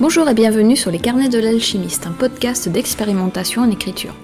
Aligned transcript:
Bonjour 0.00 0.28
et 0.28 0.34
bienvenue 0.34 0.76
sur 0.76 0.90
les 0.90 0.98
carnets 0.98 1.28
de 1.28 1.38
l'alchimiste, 1.38 2.06
un 2.06 2.12
podcast 2.12 2.68
d'expérimentation 2.68 3.62
en 3.62 3.70
écriture. 3.70 4.14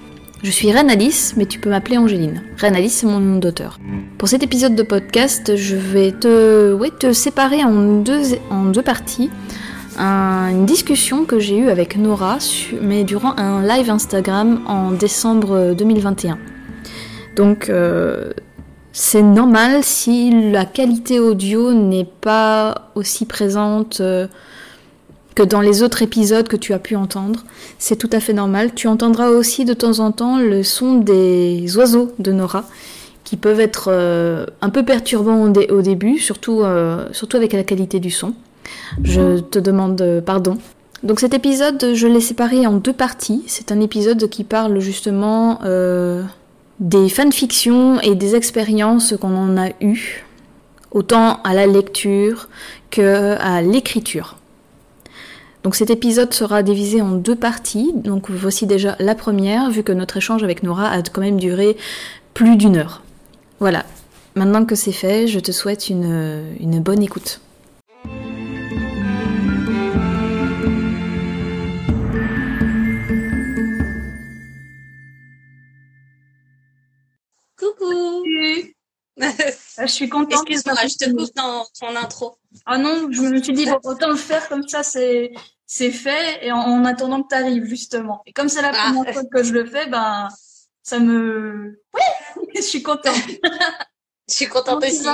Je 0.43 0.51
suis 0.51 0.71
Reine 0.71 0.91
mais 1.37 1.45
tu 1.45 1.59
peux 1.59 1.69
m'appeler 1.69 1.97
Angéline. 1.97 2.41
Reine 2.57 2.89
c'est 2.89 3.05
mon 3.05 3.19
nom 3.19 3.37
d'auteur. 3.37 3.79
Pour 4.17 4.27
cet 4.27 4.43
épisode 4.43 4.75
de 4.75 4.83
podcast, 4.83 5.55
je 5.55 5.75
vais 5.75 6.11
te, 6.11 7.11
séparer 7.13 7.63
en 7.63 8.01
deux, 8.01 8.81
parties. 8.83 9.29
Un- 9.99 10.49
une 10.51 10.65
discussion 10.65 11.25
que 11.25 11.39
j'ai 11.39 11.57
eue 11.57 11.69
avec 11.69 11.97
Nora, 11.97 12.37
mais 12.81 13.03
durant 13.03 13.35
un 13.37 13.61
live 13.61 13.89
Instagram 13.89 14.61
en 14.67 14.91
décembre 14.91 15.73
2021. 15.77 16.37
Donc, 17.35 17.69
euh, 17.69 18.31
c'est 18.91 19.21
normal 19.21 19.83
si 19.83 20.51
la 20.51 20.65
qualité 20.65 21.19
audio 21.19 21.71
n'est 21.73 22.09
pas 22.21 22.91
aussi 22.95 23.25
présente 23.25 24.01
euh, 24.01 24.27
que 25.37 25.43
dans 25.43 25.61
les 25.61 25.83
autres 25.83 26.01
épisodes 26.01 26.47
que 26.47 26.55
tu 26.55 26.73
as 26.73 26.79
pu 26.79 26.95
entendre. 26.95 27.43
C'est 27.77 27.95
tout 27.95 28.09
à 28.11 28.19
fait 28.19 28.33
normal. 28.33 28.73
Tu 28.73 28.87
entendras 28.87 29.29
aussi 29.29 29.65
de 29.65 29.75
temps 29.75 29.99
en 29.99 30.11
temps 30.11 30.39
le 30.39 30.63
son 30.63 30.95
des 30.95 31.77
oiseaux 31.77 32.11
de 32.17 32.31
Nora, 32.31 32.63
qui 33.23 33.37
peuvent 33.37 33.59
être 33.59 33.89
euh, 33.91 34.47
un 34.63 34.71
peu 34.71 34.83
perturbants 34.83 35.43
au, 35.43 35.49
dé- 35.49 35.67
au 35.69 35.83
début, 35.83 36.17
surtout, 36.17 36.63
euh, 36.63 37.07
surtout 37.11 37.37
avec 37.37 37.53
la 37.53 37.63
qualité 37.63 37.99
du 37.99 38.09
son. 38.09 38.33
Je 39.03 39.37
te 39.39 39.59
demande 39.59 40.01
euh, 40.01 40.21
pardon. 40.21 40.57
Donc 41.03 41.19
cet 41.19 41.35
épisode, 41.35 41.93
je 41.93 42.07
l'ai 42.07 42.21
séparé 42.21 42.65
en 42.65 42.73
deux 42.77 42.93
parties. 42.93 43.43
C'est 43.45 43.71
un 43.71 43.79
épisode 43.79 44.27
qui 44.29 44.43
parle 44.43 44.79
justement 44.79 45.59
des 46.79 47.09
fanfictions 47.09 48.01
et 48.01 48.15
des 48.15 48.33
expériences 48.33 49.13
qu'on 49.21 49.35
en 49.35 49.55
a 49.55 49.69
eues, 49.81 50.25
autant 50.89 51.43
à 51.43 51.53
la 51.53 51.67
lecture 51.67 52.49
que 52.89 53.35
à 53.39 53.61
l'écriture. 53.61 54.37
Donc 55.63 55.75
cet 55.75 55.89
épisode 55.89 56.33
sera 56.33 56.63
divisé 56.63 57.01
en 57.01 57.11
deux 57.11 57.35
parties. 57.35 57.91
Donc 57.95 58.29
voici 58.29 58.65
déjà 58.67 58.95
la 58.99 59.15
première, 59.15 59.69
vu 59.69 59.83
que 59.83 59.91
notre 59.91 60.17
échange 60.17 60.43
avec 60.43 60.63
Nora 60.63 60.89
a 60.89 61.01
quand 61.01 61.21
même 61.21 61.39
duré 61.39 61.77
plus 62.33 62.55
d'une 62.55 62.77
heure. 62.77 63.01
Voilà. 63.59 63.85
Maintenant 64.35 64.65
que 64.65 64.75
c'est 64.75 64.91
fait, 64.91 65.27
je 65.27 65.39
te 65.39 65.51
souhaite 65.51 65.89
une, 65.89 66.55
une 66.59 66.79
bonne 66.79 67.01
écoute. 67.01 67.41
Coucou 77.57 78.23
Ah, 79.79 79.85
je 79.85 79.91
suis 79.91 80.09
contente. 80.09 80.45
Excuse-moi, 80.47 80.87
je 80.87 81.05
te 81.05 81.09
coupe 81.11 81.35
dans 81.35 81.65
ton 81.79 81.95
intro. 81.95 82.37
Ah 82.65 82.77
non, 82.77 83.07
je 83.11 83.21
me 83.21 83.41
suis 83.41 83.53
dit, 83.53 83.65
bon, 83.65 83.79
autant 83.83 84.09
le 84.09 84.15
faire 84.15 84.47
comme 84.49 84.67
ça, 84.67 84.83
c'est 84.83 85.31
c'est 85.69 85.91
fait, 85.91 86.45
et 86.45 86.51
en, 86.51 86.59
en 86.59 86.85
attendant 86.85 87.21
que 87.23 87.27
tu 87.29 87.35
arrives, 87.35 87.65
justement. 87.65 88.21
Et 88.25 88.31
comme 88.33 88.47
c'est 88.49 88.61
la 88.61 88.71
Ah. 88.73 88.91
première 88.93 89.13
fois 89.13 89.23
que 89.25 89.43
je 89.43 89.51
le 89.53 89.65
fais, 89.65 89.87
ben, 89.87 90.29
ça 90.81 90.99
me... 90.99 91.81
Oui, 91.93 92.47
je 92.55 92.61
suis 92.61 92.81
contente. 92.81 93.15
Je 94.29 94.33
suis 94.33 94.47
contente 94.47 94.83
aussi. 94.85 95.05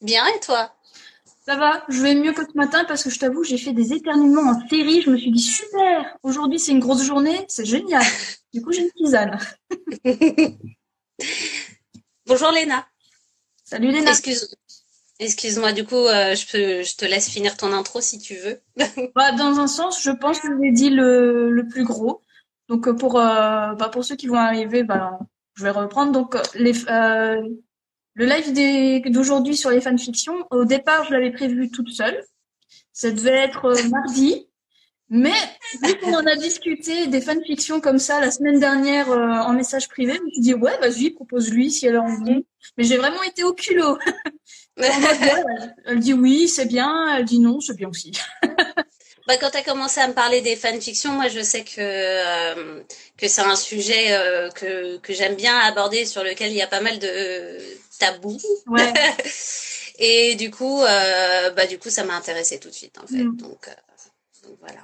Bien, 0.00 0.24
et 0.28 0.40
toi? 0.40 0.72
Ça 1.44 1.56
va, 1.56 1.82
je 1.88 2.00
vais 2.00 2.14
mieux 2.14 2.32
que 2.32 2.42
ce 2.44 2.56
matin 2.56 2.84
parce 2.84 3.02
que 3.02 3.10
je 3.10 3.18
t'avoue, 3.18 3.42
j'ai 3.42 3.58
fait 3.58 3.72
des 3.72 3.92
éternuements 3.92 4.48
en 4.52 4.68
série. 4.68 5.02
Je 5.02 5.10
me 5.10 5.16
suis 5.16 5.32
dit, 5.32 5.42
super, 5.42 6.16
aujourd'hui 6.22 6.60
c'est 6.60 6.70
une 6.70 6.78
grosse 6.78 7.02
journée, 7.02 7.44
c'est 7.48 7.64
génial. 7.64 8.04
Du 8.54 8.62
coup, 8.62 8.70
j'ai 8.70 8.82
une 8.82 8.92
tisane. 8.92 9.36
Bonjour 12.26 12.52
Léna. 12.52 12.86
Salut 13.64 13.90
Léna. 13.90 14.10
Excuse... 14.12 14.54
Excuse-moi, 15.22 15.72
du 15.72 15.84
coup, 15.84 15.94
euh, 15.94 16.34
je, 16.34 16.96
te 16.96 17.04
laisse 17.04 17.30
finir 17.30 17.56
ton 17.56 17.72
intro 17.72 18.00
si 18.00 18.18
tu 18.18 18.34
veux. 18.34 18.60
Bah, 19.14 19.30
dans 19.32 19.60
un 19.60 19.68
sens, 19.68 20.02
je 20.02 20.10
pense 20.10 20.40
que 20.40 20.48
j'ai 20.60 20.72
dit 20.72 20.90
le, 20.90 21.64
plus 21.70 21.84
gros. 21.84 22.20
Donc 22.68 22.88
euh, 22.88 22.94
pour 22.94 23.20
euh, 23.20 23.74
bah, 23.74 23.88
pour 23.88 24.04
ceux 24.04 24.16
qui 24.16 24.26
vont 24.26 24.36
arriver, 24.36 24.82
bah, 24.82 25.20
je 25.54 25.62
vais 25.62 25.70
reprendre. 25.70 26.10
Donc 26.10 26.36
le 26.54 27.54
live 28.16 29.12
d'aujourd'hui 29.12 29.56
sur 29.56 29.70
les 29.70 29.80
fanfictions. 29.80 30.44
Au 30.50 30.64
départ, 30.64 31.04
je 31.04 31.12
l'avais 31.12 31.30
prévu 31.30 31.70
toute 31.70 31.90
seule. 31.90 32.20
Ça 32.92 33.10
devait 33.12 33.44
être 33.44 33.72
mardi, 33.90 34.48
mais 35.08 35.32
vu 35.84 35.98
qu'on 35.98 36.14
en 36.14 36.26
a 36.26 36.34
discuté 36.34 37.06
des 37.06 37.20
fanfictions 37.20 37.80
comme 37.80 37.98
ça 37.98 38.20
la 38.20 38.32
semaine 38.32 38.58
dernière 38.58 39.08
en 39.08 39.52
message 39.52 39.88
privé, 39.88 40.14
je 40.14 40.22
me 40.22 40.30
suis 40.30 40.42
dit 40.42 40.54
ouais, 40.54 40.76
vas-y, 40.78 41.10
propose-lui 41.10 41.70
si 41.70 41.86
elle 41.86 41.96
a 41.96 42.02
envie. 42.02 42.44
Mais 42.76 42.84
j'ai 42.84 42.96
vraiment 42.96 43.22
été 43.22 43.44
au 43.44 43.52
culot. 43.52 43.98
Elle 45.86 46.00
dit 46.00 46.14
oui, 46.14 46.48
c'est 46.48 46.66
bien. 46.66 47.16
Elle 47.16 47.24
dit 47.24 47.40
non, 47.40 47.60
c'est 47.60 47.76
bien 47.76 47.88
aussi. 47.88 48.12
Bah, 49.28 49.36
quand 49.36 49.50
tu 49.50 49.56
as 49.56 49.62
commencé 49.62 50.00
à 50.00 50.08
me 50.08 50.14
parler 50.14 50.40
des 50.40 50.56
fanfictions, 50.56 51.12
moi 51.12 51.28
je 51.28 51.40
sais 51.42 51.62
que, 51.62 51.78
euh, 51.78 52.82
que 53.16 53.28
c'est 53.28 53.42
un 53.42 53.54
sujet 53.54 54.12
euh, 54.12 54.50
que, 54.50 54.96
que 54.98 55.12
j'aime 55.12 55.36
bien 55.36 55.56
aborder, 55.58 56.06
sur 56.06 56.24
lequel 56.24 56.50
il 56.50 56.56
y 56.56 56.62
a 56.62 56.66
pas 56.66 56.80
mal 56.80 56.98
de 56.98 57.58
tabous. 58.00 58.40
Ouais. 58.66 58.92
Et 59.98 60.34
du 60.34 60.50
coup, 60.50 60.82
euh, 60.82 61.50
bah, 61.50 61.66
du 61.66 61.78
coup, 61.78 61.88
ça 61.88 62.02
m'a 62.02 62.16
intéressé 62.16 62.58
tout 62.58 62.68
de 62.68 62.74
suite, 62.74 62.98
en 62.98 63.06
fait. 63.06 63.22
Mm. 63.22 63.36
Donc, 63.36 63.68
donc 64.42 64.56
voilà. 64.58 64.80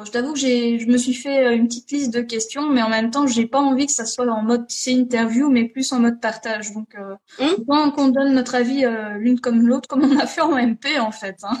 Bon, 0.00 0.06
je 0.06 0.12
t'avoue 0.12 0.32
que 0.32 0.38
j'ai, 0.38 0.78
je 0.78 0.86
me 0.86 0.96
suis 0.96 1.12
fait 1.12 1.44
euh, 1.44 1.54
une 1.54 1.68
petite 1.68 1.90
liste 1.92 2.10
de 2.10 2.22
questions, 2.22 2.70
mais 2.70 2.80
en 2.80 2.88
même 2.88 3.10
temps, 3.10 3.26
j'ai 3.26 3.44
pas 3.46 3.60
envie 3.60 3.84
que 3.84 3.92
ça 3.92 4.06
soit 4.06 4.26
en 4.32 4.40
mode 4.40 4.64
c'est 4.70 4.92
interview, 4.94 5.50
mais 5.50 5.64
plus 5.68 5.92
en 5.92 5.98
mode 6.00 6.22
partage. 6.22 6.72
Donc, 6.72 6.94
euh, 6.94 7.16
Hmm. 7.38 7.52
autant 7.60 7.90
qu'on 7.90 8.08
donne 8.08 8.32
notre 8.32 8.54
avis 8.54 8.86
euh, 8.86 9.18
l'une 9.18 9.38
comme 9.40 9.66
l'autre, 9.66 9.88
comme 9.88 10.02
on 10.10 10.18
a 10.18 10.26
fait 10.26 10.40
en 10.40 10.56
MP 10.56 10.98
en 10.98 11.12
fait. 11.12 11.36
Hein. 11.42 11.58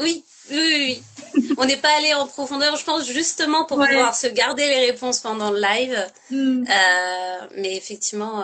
Oui, 0.00 0.24
oui, 0.50 1.02
oui. 1.36 1.52
On 1.58 1.66
n'est 1.66 1.76
pas 1.76 1.94
allé 1.98 2.14
en 2.14 2.26
profondeur, 2.26 2.76
je 2.76 2.84
pense, 2.84 3.06
justement 3.06 3.66
pour 3.66 3.76
Ouais. 3.76 3.88
pouvoir 3.88 4.14
se 4.16 4.28
garder 4.28 4.66
les 4.66 4.86
réponses 4.90 5.18
pendant 5.20 5.50
le 5.50 5.60
live. 5.60 6.06
Hmm. 6.30 6.64
Euh, 6.66 7.46
mais 7.58 7.76
effectivement, 7.76 8.42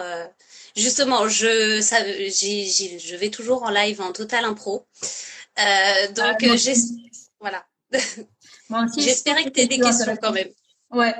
justement, 0.77 1.27
je, 1.27 1.81
ça, 1.81 2.04
je 2.04 3.16
vais 3.16 3.31
toujours 3.31 3.62
en 3.62 3.71
live 3.71 4.03
en 4.03 4.12
total 4.12 4.44
impro. 4.44 4.84
Donc, 5.56 6.27
Ah, 6.27 6.37
euh, 6.43 6.56
j'es- 6.59 6.75
voilà. 7.41 7.65
Moi 8.71 8.84
aussi, 8.84 9.00
J'espérais 9.03 9.44
que 9.44 9.50
tu 9.50 9.60
aies 9.60 9.66
des 9.66 9.78
questions 9.78 10.16
quand 10.21 10.32
même. 10.32 10.49
Ouais. 10.91 11.15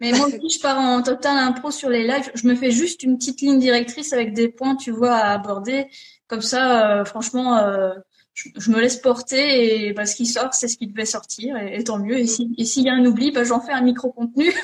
Mais 0.00 0.12
moi 0.12 0.26
aussi, 0.28 0.48
je 0.56 0.60
pars 0.60 0.78
en 0.78 1.02
total 1.02 1.36
impro 1.36 1.70
sur 1.70 1.90
les 1.90 2.04
lives. 2.06 2.30
Je 2.34 2.46
me 2.48 2.54
fais 2.54 2.70
juste 2.70 3.02
une 3.02 3.18
petite 3.18 3.40
ligne 3.42 3.58
directrice 3.58 4.12
avec 4.14 4.32
des 4.32 4.48
points, 4.48 4.74
tu 4.76 4.90
vois, 4.92 5.14
à 5.14 5.32
aborder. 5.34 5.86
Comme 6.26 6.40
ça, 6.40 7.00
euh, 7.00 7.04
franchement, 7.04 7.58
euh, 7.58 7.92
je, 8.32 8.48
je 8.56 8.70
me 8.70 8.80
laisse 8.80 8.96
porter 8.96 9.88
et 9.88 9.92
bah, 9.92 10.06
ce 10.06 10.16
qui 10.16 10.24
sort, 10.26 10.54
c'est 10.54 10.68
ce 10.68 10.78
qui 10.78 10.86
devait 10.86 11.04
sortir, 11.04 11.56
et, 11.58 11.76
et 11.78 11.84
tant 11.84 11.98
mieux. 11.98 12.18
Et 12.18 12.26
si- 12.26 12.54
et 12.56 12.64
s'il 12.64 12.84
y 12.84 12.88
a 12.88 12.94
un 12.94 13.04
oubli, 13.04 13.30
bah, 13.30 13.44
j'en 13.44 13.60
fais 13.60 13.72
un 13.72 13.82
micro-contenu. 13.82 14.50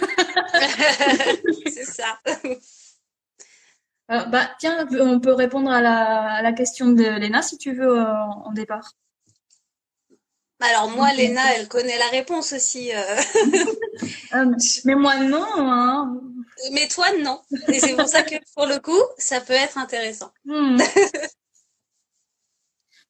C'est 1.66 1.84
ça. 1.84 2.18
Euh, 4.12 4.24
bah, 4.26 4.48
tiens, 4.58 4.86
on 5.00 5.18
peut 5.20 5.32
répondre 5.32 5.70
à 5.70 5.80
la, 5.82 6.34
à 6.36 6.42
la 6.42 6.52
question 6.52 6.86
de 6.92 7.02
Léna 7.02 7.42
si 7.42 7.58
tu 7.58 7.72
veux 7.74 7.98
en 8.00 8.52
départ. 8.52 8.92
Alors 10.60 10.88
moi. 10.90 11.12
Léna, 11.12 11.42
elle 11.56 11.68
connaît 11.68 11.98
la 11.98 12.08
réponse 12.08 12.52
aussi. 12.52 12.92
euh. 12.94 13.16
Euh, 14.34 14.44
mais 14.84 14.94
moi, 14.94 15.16
non. 15.18 15.44
Hein. 15.56 16.20
Mais 16.72 16.88
toi, 16.88 17.06
non. 17.22 17.40
Et 17.68 17.78
c'est 17.80 17.94
pour 17.94 18.08
ça 18.08 18.22
que 18.22 18.34
pour 18.54 18.66
le 18.66 18.78
coup, 18.80 19.00
ça 19.18 19.40
peut 19.40 19.52
être 19.52 19.78
intéressant. 19.78 20.30
Hmm. 20.44 20.78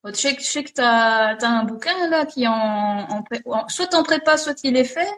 Bon, 0.03 0.11
tu 0.11 0.19
sais, 0.19 0.35
que- 0.35 0.43
je 0.43 0.47
sais 0.47 0.63
que 0.63 0.71
tu 0.71 0.79
as, 0.81 1.37
un 1.41 1.63
bouquin 1.63 2.07
là 2.09 2.25
qui 2.25 2.43
est 2.43 2.47
en, 2.47 2.53
en, 3.45 3.67
soit 3.67 3.93
en 3.95 4.03
prépa, 4.03 4.37
soit 4.37 4.63
il 4.63 4.77
est 4.77 4.83
fait? 4.83 5.09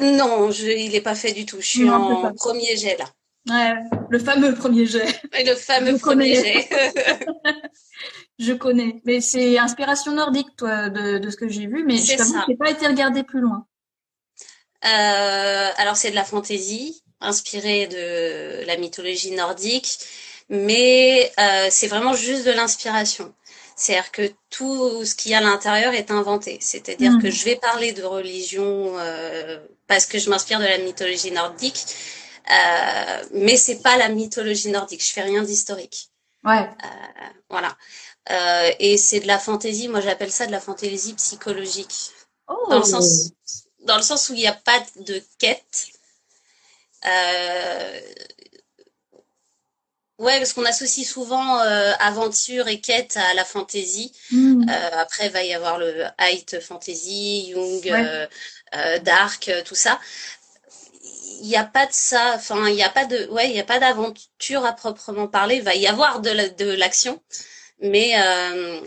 Non, 0.00 0.50
je, 0.50 0.66
il 0.66 0.92
n'est 0.92 1.02
pas 1.02 1.14
fait 1.14 1.32
du 1.32 1.44
tout. 1.44 1.60
Je 1.60 1.66
suis 1.66 1.84
Non, 1.84 2.24
en 2.24 2.32
premier 2.32 2.74
jet 2.76 2.96
là. 2.96 3.04
Ouais, 3.50 3.74
le 4.08 4.18
fameux 4.18 4.54
premier 4.54 4.86
jet. 4.86 5.04
Et 5.38 5.44
Le 5.44 5.54
fameux 5.54 5.98
premier 5.98 6.34
jet. 6.36 6.68
Je 8.42 8.52
connais. 8.52 9.00
Mais 9.04 9.20
c'est 9.20 9.58
inspiration 9.58 10.12
nordique, 10.12 10.48
toi, 10.56 10.88
de, 10.88 11.18
de 11.18 11.30
ce 11.30 11.36
que 11.36 11.48
j'ai 11.48 11.66
vu. 11.66 11.84
Mais 11.84 11.96
je 11.96 12.16
j'ai 12.48 12.56
pas 12.56 12.70
été 12.70 12.86
regarder 12.86 13.22
plus 13.22 13.40
loin. 13.40 13.66
Euh, 14.84 15.70
alors 15.76 15.96
c'est 15.96 16.10
de 16.10 16.16
la 16.16 16.24
fantaisie 16.24 17.02
inspirée 17.20 17.86
de 17.86 18.66
la 18.66 18.76
mythologie 18.76 19.30
nordique, 19.30 19.98
mais 20.48 21.30
euh, 21.38 21.68
c'est 21.70 21.86
vraiment 21.86 22.14
juste 22.14 22.44
de 22.44 22.50
l'inspiration. 22.50 23.32
C'est-à-dire 23.76 24.10
que 24.10 24.32
tout 24.50 25.04
ce 25.04 25.14
qu'il 25.14 25.30
y 25.30 25.34
a 25.34 25.38
à 25.38 25.40
l'intérieur 25.40 25.94
est 25.94 26.10
inventé. 26.10 26.58
C'est-à-dire 26.60 27.12
que 27.22 27.30
je 27.30 27.44
vais 27.44 27.56
parler 27.56 27.92
de 27.92 28.02
religion 28.02 28.98
euh, 28.98 29.58
parce 29.86 30.06
que 30.06 30.18
je 30.18 30.30
m'inspire 30.30 30.58
de 30.58 30.64
la 30.64 30.78
mythologie 30.78 31.30
nordique, 31.30 31.84
mais 33.32 33.56
c'est 33.56 33.82
pas 33.82 33.96
la 33.96 34.08
mythologie 34.08 34.70
nordique. 34.70 35.04
Je 35.06 35.12
fais 35.12 35.22
rien 35.22 35.42
d'historique. 35.42 36.08
Ouais. 36.44 36.68
Voilà. 37.48 37.76
Euh, 38.30 38.70
et 38.78 38.96
c'est 38.98 39.20
de 39.20 39.26
la 39.26 39.38
fantaisie. 39.38 39.88
Moi, 39.88 40.00
j'appelle 40.00 40.32
ça 40.32 40.46
de 40.46 40.52
la 40.52 40.60
fantaisie 40.60 41.14
psychologique. 41.14 42.10
Oh. 42.48 42.66
Dans 42.70 42.78
le 42.78 42.84
sens, 42.84 43.32
dans 43.80 43.96
le 43.96 44.02
sens 44.02 44.28
où 44.28 44.34
il 44.34 44.40
n'y 44.40 44.46
a 44.46 44.52
pas 44.52 44.80
de 44.96 45.22
quête. 45.38 45.86
Euh, 47.06 48.00
Ouais, 50.18 50.38
parce 50.38 50.52
qu'on 50.52 50.64
associe 50.64 51.04
souvent 51.08 51.58
euh, 51.62 51.92
aventure 51.98 52.68
et 52.68 52.80
quête 52.80 53.16
à 53.16 53.34
la 53.34 53.44
fantasy. 53.44 54.12
Hmm. 54.30 54.68
Euh, 54.68 54.90
après, 54.92 55.26
il 55.26 55.32
va 55.32 55.42
y 55.42 55.52
avoir 55.52 55.78
le 55.78 56.04
height 56.20 56.60
fantasy, 56.60 57.52
Ouais. 57.56 58.28
euh, 58.74 58.98
Dark, 59.00 59.50
tout 59.64 59.74
ça. 59.74 59.98
Il 61.40 61.48
n'y 61.48 61.56
a 61.56 61.64
pas 61.64 61.86
de 61.86 61.92
ça. 61.92 62.34
Enfin, 62.36 62.68
il 62.68 62.76
n'y 62.76 62.84
a 62.84 62.88
pas 62.90 63.04
de, 63.04 63.26
ouais, 63.30 63.50
il 63.50 63.56
y 63.56 63.60
a 63.60 63.64
pas 63.64 63.80
d'aventure 63.80 64.64
à 64.64 64.72
proprement 64.74 65.26
parler. 65.26 65.56
Il 65.56 65.62
va 65.62 65.74
y 65.74 65.88
avoir 65.88 66.20
de 66.20 66.30
la- 66.30 66.48
de 66.48 66.70
l'action, 66.70 67.20
mais 67.82 68.12
euh, 68.18 68.80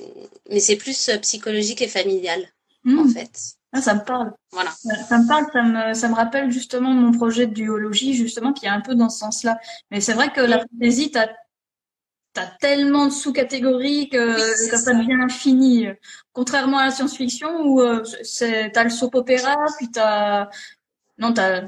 mais 0.49 0.59
c'est 0.59 0.75
plus 0.77 1.09
euh, 1.09 1.17
psychologique 1.19 1.81
et 1.81 1.87
familial 1.87 2.47
Hmm. 2.83 2.99
en 2.99 3.07
fait. 3.07 3.31
Ah, 3.73 3.81
ça 3.81 3.95
me 3.95 4.03
parle. 4.05 4.31
Voilà. 4.51 4.71
Ça 4.71 4.95
ça 5.03 5.17
me 5.17 5.27
parle, 5.27 5.45
ça 5.51 5.63
me, 5.63 5.93
ça 5.93 6.07
me 6.07 6.15
rappelle 6.15 6.51
justement 6.51 6.91
mon 6.91 7.11
projet 7.11 7.47
de 7.47 7.53
duologie, 7.53 8.13
justement, 8.13 8.53
qui 8.53 8.65
est 8.67 8.69
un 8.69 8.81
peu 8.81 8.95
dans 8.95 9.09
ce 9.09 9.19
sens-là. 9.19 9.57
Mais 9.91 10.01
c'est 10.01 10.13
vrai 10.13 10.31
que 10.31 10.39
la 10.41 10.59
fantasy, 10.59 11.11
t'as, 11.11 11.27
t'as 12.33 12.47
tellement 12.59 13.05
de 13.07 13.11
sous-catégories 13.11 14.09
que, 14.09 14.35
Oui, 14.35 14.69
ça 14.69 14.77
ça. 14.77 14.93
devient 14.93 15.13
infini. 15.21 15.87
Contrairement 16.33 16.77
à 16.79 16.85
la 16.85 16.91
science-fiction 16.91 17.61
où 17.65 17.81
euh, 17.81 18.03
t'as 18.73 18.83
le 18.83 18.89
soap 18.89 19.15
opéra, 19.15 19.55
puis 19.77 19.89
t'as, 19.91 20.49
non, 21.17 21.33
t'as, 21.33 21.63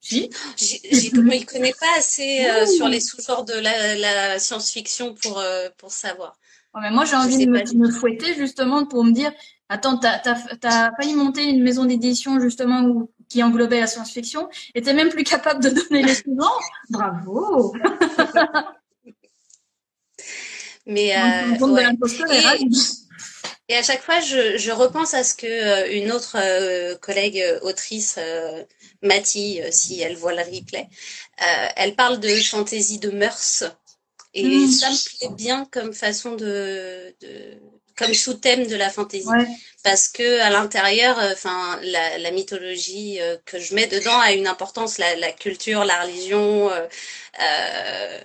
si, 0.00 0.30
je 0.56 1.10
connais 1.46 1.72
pas 1.80 1.98
assez 1.98 2.46
euh, 2.46 2.66
sur 2.66 2.88
les 2.88 3.00
sous-genres 3.00 3.44
de 3.44 3.54
la, 3.54 3.94
la 3.96 4.38
science-fiction 4.38 5.14
pour 5.14 5.38
euh, 5.38 5.68
pour 5.78 5.90
savoir. 5.92 6.36
Ouais, 6.74 6.80
mais 6.82 6.90
moi, 6.90 7.04
j'ai 7.04 7.14
envie 7.16 7.46
de 7.46 7.50
me, 7.50 7.90
fouetter 7.90 8.34
justement 8.34 8.84
pour 8.84 9.04
me 9.04 9.12
dire, 9.12 9.32
attends, 9.68 9.96
t'as, 9.96 10.90
failli 10.96 11.14
monter 11.14 11.44
une 11.44 11.62
maison 11.62 11.84
d'édition 11.84 12.40
justement 12.40 12.82
où, 12.82 13.10
qui 13.28 13.42
englobait 13.42 13.80
la 13.80 13.86
science-fiction 13.86 14.48
et 14.74 14.82
t'es 14.82 14.92
même 14.92 15.10
plus 15.10 15.24
capable 15.24 15.62
de 15.62 15.70
donner 15.70 16.02
les 16.02 16.14
suivants. 16.14 16.50
Bravo! 16.90 17.74
Mais 20.86 21.16
euh, 21.16 21.56
ouais. 21.66 21.88
est 22.30 22.58
Et- 23.70 23.76
à 23.76 23.82
chaque 23.82 24.02
fois, 24.02 24.20
je, 24.20 24.58
je 24.58 24.70
repense 24.70 25.14
à 25.14 25.24
ce 25.24 25.34
que 25.34 25.46
euh, 25.46 25.90
une 25.90 26.12
autre 26.12 26.36
euh, 26.38 26.96
collègue 26.96 27.42
autrice, 27.62 28.16
euh, 28.18 28.62
Mathie, 29.00 29.60
si 29.70 30.02
elle 30.02 30.16
voit 30.16 30.34
le 30.34 30.42
replay, 30.42 30.86
elle 31.76 31.94
parle 31.94 32.20
de 32.20 32.28
fantaisie 32.28 32.98
de 32.98 33.08
mœurs. 33.10 33.64
Et 34.34 34.44
Mm. 34.66 34.70
ça 34.70 34.90
me 34.90 35.18
plaît 35.18 35.28
bien 35.36 35.64
comme 35.66 35.92
façon 35.94 36.32
de, 36.34 37.14
de 37.20 37.54
comme 37.96 38.12
sous-thème 38.14 38.66
de 38.66 38.74
la 38.76 38.90
fantaisie. 38.90 39.28
Ouais, 39.28 39.46
Parce 39.84 40.08
que 40.08 40.40
à 40.40 40.50
l'intérieur, 40.50 41.18
euh, 41.20 41.32
enfin, 41.32 41.78
la, 41.82 42.18
la 42.18 42.30
mythologie 42.32 43.20
euh, 43.20 43.36
que 43.44 43.60
je 43.60 43.74
mets 43.74 43.86
dedans 43.86 44.18
a 44.18 44.32
une 44.32 44.48
importance, 44.48 44.98
la, 44.98 45.14
la 45.16 45.30
culture, 45.32 45.84
la 45.84 46.02
religion 46.02 46.70
euh, 46.70 46.86
euh, 47.40 48.20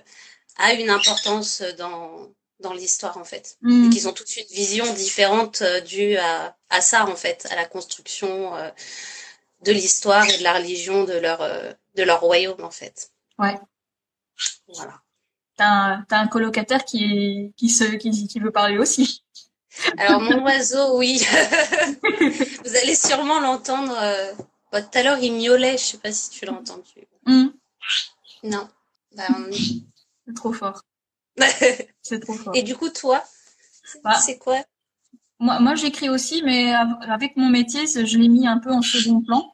a 0.58 0.72
une 0.74 0.90
importance 0.90 1.62
dans 1.78 2.28
dans 2.60 2.74
l'histoire 2.74 3.16
en 3.16 3.24
fait 3.24 3.56
Mm. 3.62 3.86
et 3.86 3.90
qu'ils 3.90 4.08
ont 4.08 4.12
toute 4.12 4.36
une 4.36 4.44
vision 4.50 4.92
différente 4.94 5.62
euh, 5.62 5.80
due 5.80 6.16
à, 6.16 6.56
à 6.68 6.80
ça 6.82 7.06
en 7.06 7.16
fait, 7.16 7.46
à 7.50 7.56
la 7.56 7.64
construction 7.64 8.54
euh, 8.56 8.68
de 9.64 9.72
l'histoire 9.72 10.28
et 10.28 10.36
de 10.38 10.42
la 10.42 10.54
religion 10.54 11.04
de 11.04 11.14
leur 11.14 11.40
euh, 11.42 11.72
de 11.94 12.02
leur 12.02 12.20
royaume 12.20 12.62
en 12.64 12.70
fait. 12.70 13.10
Ouais. 13.38 13.56
Voilà. 14.74 15.00
T'as 15.60 16.18
un, 16.18 16.26
colocataire 16.26 16.84
qui, 16.86 17.52
qui, 17.56 17.68
se, 17.68 17.84
qui, 17.84 18.10
qui 18.26 18.40
veut 18.40 18.50
parler 18.50 18.78
aussi. 18.78 19.22
Alors 19.98 20.20
mon 20.22 20.42
oiseau, 20.42 20.96
oui, 20.98 21.20
vous 22.64 22.76
allez 22.76 22.94
sûrement 22.94 23.40
l'entendre. 23.40 23.94
euh, 24.00 24.32
bah, 24.72 24.80
tout 24.82 24.98
à 24.98 25.02
l'heure 25.02 25.18
il 25.18 25.32
miaulait, 25.34 25.76
je 25.78 25.82
sais 25.84 25.98
pas 25.98 26.12
si 26.12 26.30
tu 26.30 26.44
l'as 26.46 26.52
entendu. 26.52 27.06
Mm. 27.26 27.48
Non. 28.44 28.68
Bah, 29.16 29.24
on- 29.36 29.50
C'est 29.52 30.34
trop 30.34 30.52
fort. 30.52 30.82
C'est 32.02 32.20
trop 32.20 32.32
fort. 32.34 32.54
et 32.54 32.62
du 32.62 32.76
coup 32.76 32.88
toi, 32.88 33.22
Bah. 34.02 34.14
c'est 34.14 34.38
quoi? 34.38 34.58
Moi, 35.38 35.58
moi 35.60 35.74
j'écris 35.74 36.08
aussi, 36.08 36.42
mais 36.42 36.72
av- 36.74 36.98
avec 37.02 37.36
mon 37.36 37.48
métier, 37.48 37.86
je 37.86 38.16
l'ai 38.18 38.28
mis 38.28 38.46
un 38.46 38.58
peu 38.58 38.70
en 38.72 38.82
second 38.82 39.20
plan. 39.22 39.52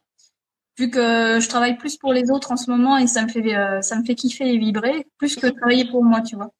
Vu 0.77 0.89
que 0.91 1.39
je 1.39 1.47
travaille 1.49 1.77
plus 1.77 1.97
pour 1.97 2.13
les 2.13 2.29
autres 2.29 2.51
en 2.51 2.57
ce 2.57 2.69
moment 2.69 2.97
et 2.97 3.07
ça 3.07 3.23
me 3.23 3.27
fait, 3.29 3.55
euh, 3.55 3.81
ça 3.81 3.95
me 3.99 4.03
fait 4.05 4.15
kiffer 4.15 4.47
et 4.53 4.57
vibrer, 4.57 5.07
plus 5.17 5.35
que 5.35 5.47
travailler 5.47 5.85
pour 5.89 6.03
moi, 6.03 6.21
tu 6.21 6.35
vois. 6.35 6.51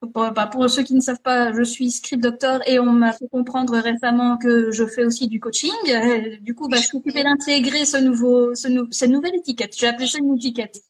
Pour, 0.00 0.30
bah, 0.32 0.46
pour 0.46 0.68
ceux 0.70 0.82
qui 0.82 0.94
ne 0.94 1.00
savent 1.00 1.20
pas, 1.22 1.52
je 1.52 1.62
suis 1.62 1.90
script 1.90 2.22
doctor 2.22 2.60
et 2.66 2.78
on 2.78 2.92
m'a 2.92 3.12
fait 3.12 3.28
comprendre 3.28 3.76
récemment 3.78 4.38
que 4.38 4.70
je 4.70 4.86
fais 4.86 5.04
aussi 5.04 5.28
du 5.28 5.40
coaching. 5.40 5.72
Du 6.40 6.54
coup, 6.54 6.68
bah, 6.68 6.78
je 6.78 6.86
suis 6.86 6.96
occupée 6.96 7.22
d'intégrer 7.22 7.84
ce 7.84 7.98
nouveau, 7.98 8.54
ce 8.54 8.68
nou- 8.68 8.88
cette 8.90 9.10
nouvelle 9.10 9.34
étiquette. 9.34 9.76
J'ai 9.78 9.88
appelé 9.88 10.06
ça 10.06 10.18
une 10.18 10.36
étiquette. 10.36 10.80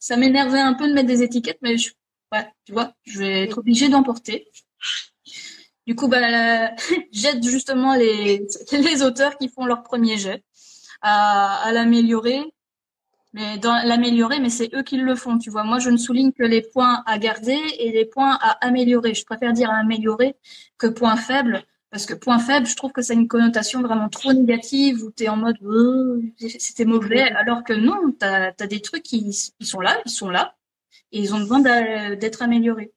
Ça 0.00 0.16
m'énervait 0.16 0.60
un 0.60 0.74
peu 0.74 0.88
de 0.88 0.94
mettre 0.94 1.06
des 1.08 1.22
étiquettes, 1.22 1.58
mais 1.62 1.78
je, 1.78 1.90
ouais, 2.32 2.46
tu 2.64 2.72
vois, 2.72 2.92
je 3.04 3.20
vais 3.20 3.44
être 3.44 3.58
obligée 3.58 3.88
d'en 3.88 4.02
porter. 4.02 4.48
Du 5.86 5.94
coup, 5.94 6.08
bah, 6.08 6.74
j'aide 7.12 7.44
justement 7.44 7.94
les, 7.94 8.46
les 8.72 9.02
auteurs 9.02 9.38
qui 9.38 9.48
font 9.48 9.64
leur 9.64 9.82
premier 9.82 10.16
jet 10.18 10.42
à, 11.06 11.72
l'améliorer. 11.72 12.42
Mais 13.32 13.58
dans 13.58 13.74
l'améliorer, 13.84 14.40
mais 14.40 14.48
c'est 14.48 14.74
eux 14.74 14.82
qui 14.82 14.96
le 14.96 15.14
font, 15.14 15.38
tu 15.38 15.50
vois. 15.50 15.62
Moi, 15.62 15.78
je 15.78 15.90
ne 15.90 15.96
souligne 15.96 16.32
que 16.32 16.42
les 16.42 16.62
points 16.62 17.02
à 17.06 17.18
garder 17.18 17.58
et 17.78 17.92
les 17.92 18.06
points 18.06 18.38
à 18.40 18.52
améliorer. 18.66 19.14
Je 19.14 19.24
préfère 19.24 19.52
dire 19.52 19.70
améliorer 19.70 20.36
que 20.78 20.86
point 20.86 21.16
faible. 21.16 21.62
Parce 21.90 22.06
que 22.06 22.14
point 22.14 22.38
faible, 22.38 22.66
je 22.66 22.74
trouve 22.74 22.92
que 22.92 23.00
a 23.00 23.14
une 23.14 23.28
connotation 23.28 23.80
vraiment 23.82 24.08
trop 24.08 24.32
négative 24.32 25.04
où 25.04 25.10
tu 25.12 25.24
es 25.24 25.28
en 25.28 25.36
mode 25.36 25.56
Euh, 25.62 26.20
c'était 26.58 26.84
mauvais, 26.84 27.22
alors 27.22 27.62
que 27.62 27.72
non, 27.72 28.12
tu 28.18 28.26
as, 28.26 28.66
des 28.66 28.80
trucs 28.80 29.02
qui 29.02 29.32
sont 29.60 29.80
là, 29.80 30.00
ils 30.04 30.10
sont 30.10 30.28
là, 30.28 30.56
et 31.12 31.20
ils 31.20 31.34
ont 31.34 31.38
besoin 31.38 31.60
d'être 32.16 32.42
améliorés. 32.42 32.92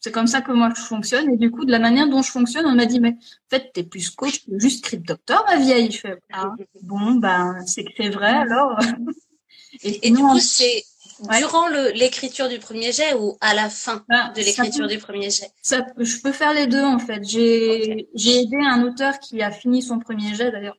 C'est 0.00 0.12
comme 0.12 0.26
ça 0.26 0.40
que 0.40 0.52
moi 0.52 0.70
je 0.74 0.80
fonctionne, 0.80 1.30
et 1.30 1.36
du 1.36 1.50
coup, 1.50 1.64
de 1.64 1.70
la 1.70 1.78
manière 1.78 2.08
dont 2.08 2.22
je 2.22 2.30
fonctionne, 2.30 2.66
on 2.66 2.74
m'a 2.74 2.86
dit, 2.86 3.00
mais 3.00 3.10
en 3.10 3.56
fait, 3.56 3.70
t'es 3.72 3.82
plus 3.84 4.10
coach 4.10 4.44
que 4.46 4.58
juste 4.58 4.78
script 4.84 5.06
doctor, 5.06 5.44
ma 5.46 5.58
vieille. 5.58 5.90
Je 5.90 5.98
fais, 5.98 6.16
ah, 6.32 6.52
bon, 6.82 7.16
ben, 7.16 7.56
c'est 7.66 7.84
que 7.84 7.90
c'est 7.96 8.10
vrai, 8.10 8.30
alors. 8.32 8.78
Et, 9.82 10.08
Et 10.08 10.10
du 10.10 10.16
coup, 10.16 10.38
c'est 10.40 10.82
Ouais. 11.28 11.38
durant 11.38 11.68
l'écriture 11.68 12.48
du 12.48 12.58
premier 12.58 12.92
jet 12.92 13.12
ou 13.14 13.36
à 13.42 13.52
la 13.54 13.68
fin 13.68 14.02
ben, 14.08 14.32
de 14.34 14.40
l'écriture 14.40 14.86
du 14.86 14.96
premier 14.96 15.28
jet? 15.30 15.50
Ça, 15.60 15.84
je 15.98 16.16
peux 16.22 16.32
faire 16.32 16.54
les 16.54 16.66
deux 16.66 16.82
en 16.82 16.98
fait. 16.98 17.22
J'ai 17.24 18.08
j'ai 18.14 18.40
aidé 18.40 18.56
un 18.56 18.82
auteur 18.84 19.18
qui 19.18 19.42
a 19.42 19.50
fini 19.50 19.82
son 19.82 19.98
premier 19.98 20.34
jet 20.34 20.50
d'ailleurs. 20.50 20.78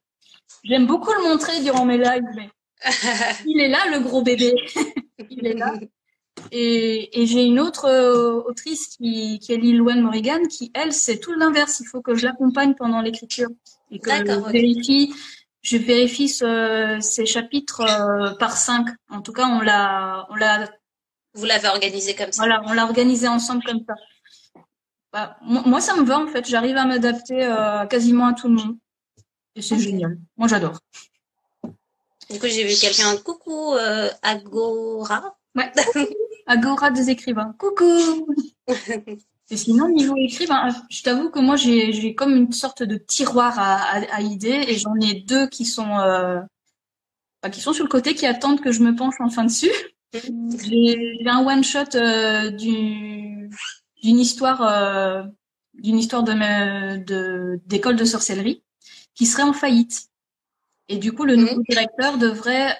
J'aime 0.64 0.88
beaucoup 0.88 1.12
le 1.14 1.30
montrer 1.30 1.62
durant 1.62 1.86
mes 1.86 1.98
lives, 2.00 2.24
mais 2.36 2.50
il 3.46 3.62
est 3.62 3.68
là 3.68 3.80
le 3.92 4.00
gros 4.00 4.24
bébé. 4.24 4.56
il 5.30 5.46
est 5.46 5.54
là. 5.54 5.74
Et, 6.52 7.22
et 7.22 7.26
j'ai 7.28 7.44
une 7.44 7.60
autre 7.60 7.86
euh, 7.86 8.42
autrice 8.46 8.88
qui, 8.88 9.40
qui 9.40 9.54
est 9.54 9.58
Lil 9.58 9.82
Wayne 9.82 10.02
Morrigan 10.02 10.40
qui 10.50 10.72
elle 10.74 10.92
c'est 10.94 11.20
tout 11.20 11.34
l'inverse. 11.34 11.80
Il 11.82 11.86
faut 11.88 12.02
que 12.02 12.16
je 12.16 12.26
l'accompagne 12.26 12.74
pendant 12.76 13.02
l'écriture 13.02 13.50
et 13.92 14.00
que 14.00 14.10
D'accord, 14.10 14.48
je 14.48 14.52
vérifie. 14.52 15.14
Je 15.62 15.78
vérifie 15.78 16.28
ce- 16.30 16.98
ces 17.02 17.26
chapitres 17.26 17.82
euh, 17.82 18.32
par 18.36 18.58
cinq. 18.58 18.88
En 19.10 19.22
tout 19.22 19.34
cas, 19.34 19.48
on 19.48 19.60
l'a 19.62 20.26
on 20.32 20.36
l'a 20.36 20.68
Vous 21.36 21.46
l'avez 21.46 21.68
organisé 21.68 22.16
comme 22.16 22.32
ça. 22.32 22.42
voilà, 22.44 22.62
on 22.66 22.74
l'a 22.74 22.84
organisé 22.86 23.28
ensemble 23.28 23.64
comme 23.64 23.84
ça. 23.88 23.94
Bah, 25.14 25.38
moi, 25.44 25.82
ça 25.82 25.96
me 25.96 26.04
va 26.04 26.18
en 26.20 26.28
fait. 26.28 26.48
J'arrive 26.50 26.78
à 26.78 26.86
m'adapter 26.86 27.44
euh, 27.44 27.86
quasiment 27.86 28.28
à 28.28 28.34
tout 28.34 28.48
le 28.48 28.56
monde. 28.56 28.78
Et 29.56 29.62
c'est 29.62 29.78
génial. 29.78 30.18
Moi, 30.38 30.48
j'adore. 30.48 30.80
Du 32.30 32.40
coup, 32.40 32.48
j'ai 32.48 32.64
vu 32.64 32.74
quelqu'un. 32.80 33.16
Coucou, 33.18 33.74
euh, 33.76 34.10
Agora. 34.24 35.36
Ouais. 35.56 35.70
Agora 36.48 36.92
des 36.92 37.10
écrivains. 37.10 37.54
Coucou. 37.58 38.26
Et 39.52 39.58
sinon, 39.58 39.90
niveau 39.90 40.16
écrit, 40.18 40.48
ben, 40.48 40.70
je 40.90 41.04
t'avoue 41.04 41.30
que 41.30 41.40
moi, 41.40 41.58
j'ai 41.58 42.16
comme 42.16 42.36
une 42.38 42.54
sorte 42.54 42.84
de 42.84 42.96
tiroir 42.96 43.60
à, 43.60 43.76
à, 43.76 44.16
à 44.16 44.22
idées 44.22 44.64
et 44.68 44.78
j'en 44.78 44.96
ai 45.02 45.16
deux 45.22 45.48
qui 45.48 45.66
sont 45.66 45.98
euh, 46.00 46.40
qui 47.52 47.60
sont 47.60 47.74
sur 47.74 47.84
le 47.84 47.90
côté, 47.90 48.14
qui 48.14 48.26
attendent 48.26 48.62
que 48.62 48.72
je 48.72 48.82
me 48.82 48.96
penche 48.96 49.16
enfin 49.20 49.44
dessus. 49.44 49.72
J'ai 50.14 51.18
un 51.26 51.46
one 51.46 51.64
shot 51.64 51.96
euh, 51.96 52.50
du- 52.52 53.50
d'une 54.04 54.20
histoire 54.20 54.62
euh, 54.62 55.24
d'une 55.74 55.98
histoire 55.98 56.24
de 56.24 57.60
d'école 57.66 57.96
de 57.96 58.06
sorcellerie 58.06 58.64
qui 59.16 59.26
serait 59.26 59.44
en 59.44 59.54
faillite. 59.54 60.08
Et 60.90 60.98
du 60.98 61.12
coup, 61.14 61.24
le 61.26 61.36
Mhm. 61.36 61.42
nouveau 61.46 61.62
directeur 61.68 62.18
devrait 62.18 62.78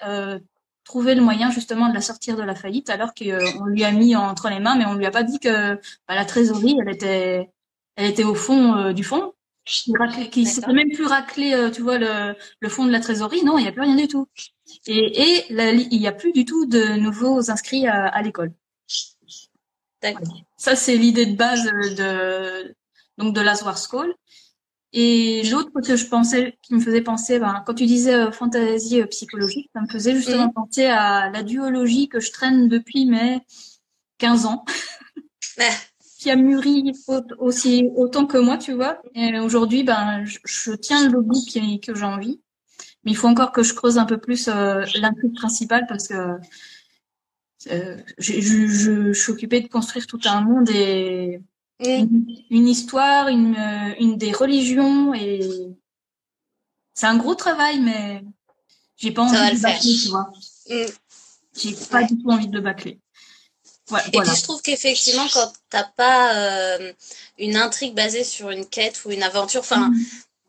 trouver 0.84 1.14
le 1.14 1.22
moyen 1.22 1.50
justement 1.50 1.88
de 1.88 1.94
la 1.94 2.00
sortir 2.00 2.36
de 2.36 2.42
la 2.42 2.54
faillite, 2.54 2.90
alors 2.90 3.12
qu'on 3.14 3.64
lui 3.66 3.84
a 3.84 3.92
mis 3.92 4.16
entre 4.16 4.48
les 4.48 4.60
mains, 4.60 4.76
mais 4.76 4.86
on 4.86 4.94
lui 4.94 5.06
a 5.06 5.10
pas 5.10 5.22
dit 5.22 5.38
que 5.38 5.74
bah, 6.08 6.14
la 6.14 6.24
trésorerie, 6.24 6.76
elle 6.80 6.92
était 6.92 7.50
elle 7.96 8.06
était 8.06 8.24
au 8.24 8.34
fond 8.34 8.76
euh, 8.76 8.92
du 8.92 9.04
fond. 9.04 9.32
Qui, 9.64 9.92
qui 10.28 10.44
s'était 10.44 10.72
même 10.72 10.90
plus 10.90 11.06
raclé, 11.06 11.54
euh, 11.54 11.70
tu 11.70 11.82
vois, 11.82 11.96
le, 11.96 12.34
le 12.58 12.68
fond 12.68 12.84
de 12.84 12.90
la 12.90 12.98
trésorerie. 12.98 13.44
Non, 13.44 13.58
il 13.58 13.62
n'y 13.62 13.68
a 13.68 13.72
plus 13.72 13.82
rien 13.82 13.94
du 13.94 14.08
tout. 14.08 14.26
Et, 14.88 15.22
et 15.22 15.44
la 15.50 15.70
il 15.70 16.00
n'y 16.00 16.08
a 16.08 16.12
plus 16.12 16.32
du 16.32 16.44
tout 16.44 16.66
de 16.66 16.96
nouveaux 16.96 17.48
inscrits 17.48 17.86
à, 17.86 18.06
à 18.06 18.22
l'école. 18.22 18.52
D'accord. 20.02 20.26
Ça, 20.56 20.74
c'est 20.74 20.96
l'idée 20.96 21.26
de 21.26 21.36
base 21.36 21.62
de, 21.62 22.74
donc 23.18 23.36
de 23.36 23.40
l'Aswar 23.40 23.78
School. 23.78 24.12
Et 24.92 25.42
l'autre 25.50 25.70
que 25.80 25.96
je 25.96 26.06
pensais, 26.06 26.58
qui 26.62 26.74
me 26.74 26.80
faisait 26.80 27.00
penser, 27.00 27.38
ben, 27.38 27.62
quand 27.66 27.74
tu 27.74 27.86
disais 27.86 28.14
euh, 28.14 28.30
fantaisie 28.30 29.00
euh, 29.00 29.06
psychologique, 29.06 29.70
ça 29.74 29.80
me 29.80 29.88
faisait 29.88 30.14
justement 30.14 30.50
penser 30.50 30.84
à 30.84 31.30
la 31.30 31.42
duologie 31.42 32.08
que 32.08 32.20
je 32.20 32.30
traîne 32.30 32.68
depuis 32.68 33.06
mes 33.06 33.40
15 34.18 34.46
ans, 34.46 34.64
qui 36.18 36.30
a 36.30 36.36
mûri 36.36 36.92
aussi 37.38 37.88
autant 37.96 38.26
que 38.26 38.38
moi, 38.38 38.58
tu 38.58 38.72
vois. 38.74 39.00
Et 39.14 39.38
aujourd'hui, 39.40 39.82
ben, 39.82 40.24
je, 40.24 40.72
tiens 40.72 41.08
le 41.08 41.20
bout 41.20 41.42
que 41.82 41.94
j'ai 41.94 42.04
envie. 42.04 42.40
Mais 43.04 43.10
il 43.10 43.16
faut 43.16 43.28
encore 43.28 43.52
que 43.52 43.62
je 43.62 43.74
creuse 43.74 43.98
un 43.98 44.04
peu 44.04 44.18
plus 44.18 44.48
euh, 44.48 44.84
l'intrigue 44.94 45.34
principale 45.34 45.86
parce 45.88 46.06
que 46.06 46.38
euh, 47.70 47.96
je, 48.18 48.40
je, 48.40 49.12
suis 49.12 49.32
occupée 49.32 49.60
de 49.60 49.68
construire 49.68 50.06
tout 50.06 50.20
un 50.24 50.40
monde 50.42 50.68
et 50.70 51.40
une, 51.82 52.68
histoire, 52.68 53.28
une, 53.28 53.56
euh, 53.56 53.94
une 53.98 54.16
des 54.16 54.32
religions 54.32 55.14
et 55.14 55.40
c'est 56.94 57.06
un 57.06 57.16
gros 57.16 57.34
travail, 57.34 57.80
mais 57.80 58.22
j'ai 58.96 59.10
pas 59.10 59.22
envie 59.22 59.32
de 59.32 59.54
le 59.54 59.60
bâcler, 59.60 59.94
tu 60.02 60.08
vois. 60.08 60.32
Mm. 60.68 60.84
J'ai 61.54 61.74
pas 61.90 62.02
du 62.04 62.18
tout 62.18 62.30
envie 62.30 62.48
de 62.48 62.54
le 62.54 62.60
bâcler. 62.60 62.98
et 64.12 64.18
puis 64.18 64.36
je 64.36 64.42
trouve 64.42 64.62
qu'effectivement, 64.62 65.26
quand 65.32 65.52
t'as 65.70 65.84
pas 65.84 66.34
euh, 66.34 66.92
une 67.38 67.56
intrigue 67.56 67.94
basée 67.94 68.24
sur 68.24 68.50
une 68.50 68.66
quête 68.66 69.04
ou 69.04 69.10
une 69.10 69.22
aventure, 69.22 69.60
enfin, 69.60 69.90
mm 69.90 69.94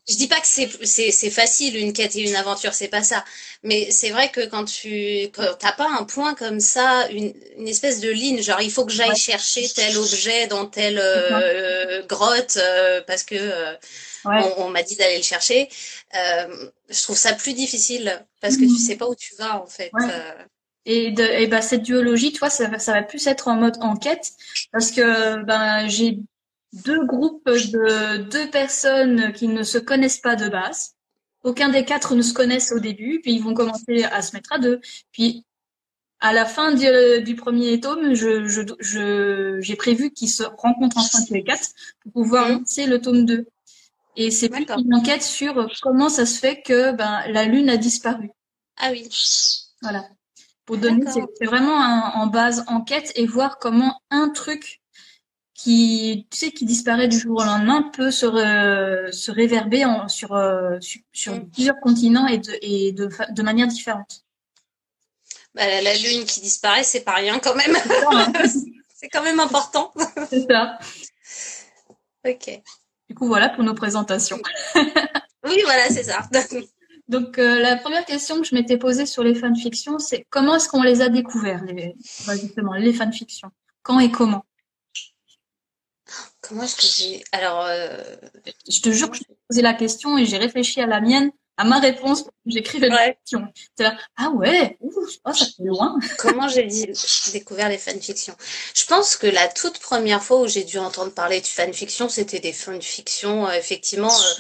je 0.08 0.16
dis 0.16 0.28
pas 0.28 0.40
que 0.42 0.48
c'est 0.48 0.70
c'est 1.12 1.30
facile 1.30 1.78
une 1.78 1.94
quête 1.94 2.16
et 2.18 2.28
une 2.28 2.36
aventure, 2.36 2.74
c'est 2.74 2.90
pas 2.90 3.04
ça. 3.04 3.24
Mais 3.64 3.90
c'est 3.90 4.10
vrai 4.10 4.30
que 4.32 4.46
quand 4.46 4.66
tu 4.66 5.30
t'as 5.32 5.72
pas 5.72 5.88
un 5.98 6.04
point 6.04 6.34
comme 6.36 6.60
ça, 6.60 7.08
une, 7.10 7.34
une 7.58 7.68
espèce 7.70 8.02
de 8.02 8.10
ligne, 8.10 8.42
genre 8.42 8.62
il 8.62 8.72
faut 8.72 8.86
que 8.86 8.92
j'aille 8.92 9.16
chercher 9.16 9.66
tel 9.70 9.98
objet 9.98 10.48
dans 10.48 10.66
telle 10.66 11.00
euh, 11.02 12.06
grotte 12.06 12.58
euh, 12.62 13.02
parce 13.08 13.24
que 13.24 13.36
euh, 13.36 13.74
on, 14.58 14.70
m'a 14.70 14.84
dit 14.84 14.98
d'aller 14.98 15.18
le 15.18 15.24
chercher. 15.24 15.70
je 16.14 17.04
trouve 17.04 17.18
ça 17.18 17.34
plus 17.34 17.54
difficile 17.54 18.26
parce 18.42 18.56
que 18.56 18.62
tu 18.62 18.72
mhm. 18.72 18.78
sais 18.78 18.98
pas 18.98 19.08
où 19.08 19.16
tu 19.16 19.36
vas 19.36 19.62
en 19.62 19.68
fait. 19.68 19.92
Et, 20.86 21.12
de, 21.12 21.24
et 21.24 21.48
bah, 21.48 21.62
cette 21.62 21.84
duologie, 21.84 22.34
toi, 22.34 22.50
ça, 22.50 22.78
ça 22.78 22.92
va 22.92 23.04
plus 23.04 23.26
être 23.28 23.48
en 23.48 23.56
mode 23.56 23.78
enquête 23.80 24.32
parce 24.74 24.92
que 24.92 25.42
ben 25.44 25.88
j'ai 25.88 26.20
deux 26.74 27.06
groupes 27.06 27.48
de 27.48 28.18
deux 28.30 28.50
personnes 28.50 29.32
qui 29.34 29.48
ne 29.48 29.64
se 29.64 29.78
connaissent 29.78 30.20
pas 30.20 30.36
de 30.36 30.50
base. 30.50 30.96
Aucun 31.44 31.70
des 31.70 31.86
quatre 31.86 32.16
ne 32.16 32.22
se 32.22 32.34
connaissent 32.34 32.72
au 32.72 32.80
début, 32.80 33.20
puis 33.22 33.34
ils 33.34 33.44
vont 33.44 33.54
commencer 33.54 34.04
à 34.04 34.22
se 34.22 34.36
mettre 34.36 34.54
à 34.54 34.60
deux. 34.60 34.80
Puis 35.12 35.46
à 36.20 36.32
la 36.32 36.46
fin 36.46 36.74
du, 36.74 37.36
premier 37.36 37.80
tome, 37.82 38.14
je, 38.14 38.48
je, 38.48 39.58
j'ai 39.60 39.76
prévu 39.76 40.12
qu'ils 40.12 40.30
se 40.30 40.44
rencontrent 40.44 40.98
enfin 40.98 41.20
tous 41.28 41.34
les 41.34 41.44
quatre 41.44 41.68
pour 42.02 42.14
pouvoir 42.14 42.48
mhm. 42.48 42.60
lancer 42.60 42.86
le 42.88 43.02
tome 43.02 43.26
2. 43.26 43.46
Et 44.16 44.32
c'est 44.32 44.48
plus 44.48 44.66
une 44.78 44.94
enquête 44.94 45.24
sur 45.24 45.68
comment 45.82 46.08
ça 46.08 46.26
se 46.26 46.40
fait 46.40 46.62
que 46.62 46.92
ben, 46.94 47.24
la 47.28 47.46
Lune 47.46 47.70
a 47.70 47.78
disparu. 47.78 48.30
Ah 48.78 48.90
oui. 48.92 49.10
Voilà. 49.82 50.08
Pour 50.66 50.78
donner, 50.78 51.04
c'est 51.12 51.46
vraiment 51.46 51.76
en 51.76 52.28
base 52.28 52.64
enquête 52.68 53.12
et 53.16 53.26
voir 53.26 53.58
comment 53.58 54.00
un 54.10 54.30
truc 54.30 54.83
qui, 55.54 56.28
tu 56.32 56.38
sais, 56.38 56.52
qui 56.52 56.66
disparaît 56.66 57.08
du 57.08 57.20
jour 57.20 57.40
au 57.40 57.44
lendemain 57.44 57.90
peut 57.94 58.12
se, 58.12 58.26
se 59.12 59.32
réverber 59.32 59.86
en, 59.86 60.08
sur, 60.08 60.34
euh, 60.34 60.78
sur, 61.12 61.36
mm. 61.36 61.50
plusieurs 61.52 61.80
continents 61.80 62.28
et 62.28 62.40
de, 62.40 62.58
et 62.62 62.92
de, 62.92 63.10
de 63.30 63.44
manière 63.44 63.68
différente. 63.68 64.24
Bah, 65.54 65.82
la, 65.82 65.96
lune 65.96 66.26
qui 66.26 66.42
disparaît, 66.42 66.84
c'est 66.84 67.04
pas 67.04 67.14
rien 67.14 67.40
quand 67.40 67.56
même. 67.56 67.76
c'est 68.96 69.10
quand 69.14 69.22
même 69.22 69.40
important. 69.40 69.94
c'est 70.30 70.48
ça. 70.50 70.80
Ok. 72.26 72.62
Du 73.10 73.16
coup, 73.16 73.28
voilà 73.28 73.50
pour 73.50 73.64
nos 73.64 73.76
présentations. 73.76 74.42
oui, 74.76 75.62
voilà, 75.64 75.90
c'est 75.90 76.04
ça. 76.04 76.28
Donc, 77.08 77.38
euh, 77.38 77.60
la 77.60 77.76
première 77.76 78.06
question 78.06 78.42
que 78.42 78.48
je 78.48 78.56
m'étais 78.56 78.78
posée 78.78 79.06
sur 79.06 79.24
les 79.24 79.36
fanfictions, 79.36 80.00
c'est 80.00 80.26
comment 80.32 80.56
est-ce 80.56 80.70
qu'on 80.70 80.82
les 80.82 81.02
a 81.02 81.10
découverts, 81.10 81.64
les, 81.66 81.94
bah, 82.26 82.36
justement, 82.36 82.74
les 82.74 82.94
fanfictions? 82.94 83.52
Quand 83.84 84.00
et 84.00 84.10
comment? 84.10 84.46
Comment 86.44 86.64
est-ce 86.64 86.76
que 86.76 86.86
j'ai. 86.86 87.24
Alors. 87.32 87.66
Euh... 87.66 88.04
Je 88.70 88.82
te 88.82 88.92
jure 88.92 89.10
que 89.10 89.18
je 89.18 89.24
t'ai 89.24 89.36
posé 89.48 89.62
la 89.62 89.74
question 89.74 90.18
et 90.18 90.26
j'ai 90.26 90.38
réfléchi 90.38 90.82
à 90.82 90.86
la 90.86 91.02
mienne, 91.02 91.32
à 91.58 91.66
ma 91.66 91.80
réponse, 91.80 92.26
j'écrivais 92.48 92.90
la 92.90 93.14
question. 93.14 93.48
ah 94.18 94.30
ouais, 94.32 94.76
Ouh, 94.82 94.92
oh, 95.26 95.34
ça 95.34 95.46
fait 95.46 95.64
loin. 95.64 95.98
Comment 96.18 96.48
j'ai 96.48 96.68
découvert 97.32 97.70
les 97.70 97.78
fanfictions 97.78 98.36
Je 98.74 98.86
pense 98.86 99.16
que 99.16 99.28
la 99.28 99.48
toute 99.48 99.80
première 99.80 100.24
fois 100.24 100.42
où 100.42 100.48
j'ai 100.48 100.64
dû 100.64 100.80
entendre 100.80 101.12
parler 101.12 101.42
de 101.42 101.46
fanfiction, 101.46 102.10
c'était 102.10 102.40
des 102.40 102.54
fanfictions, 102.54 103.48
euh, 103.48 103.54
effectivement. 103.54 104.12
Euh, 104.12 104.34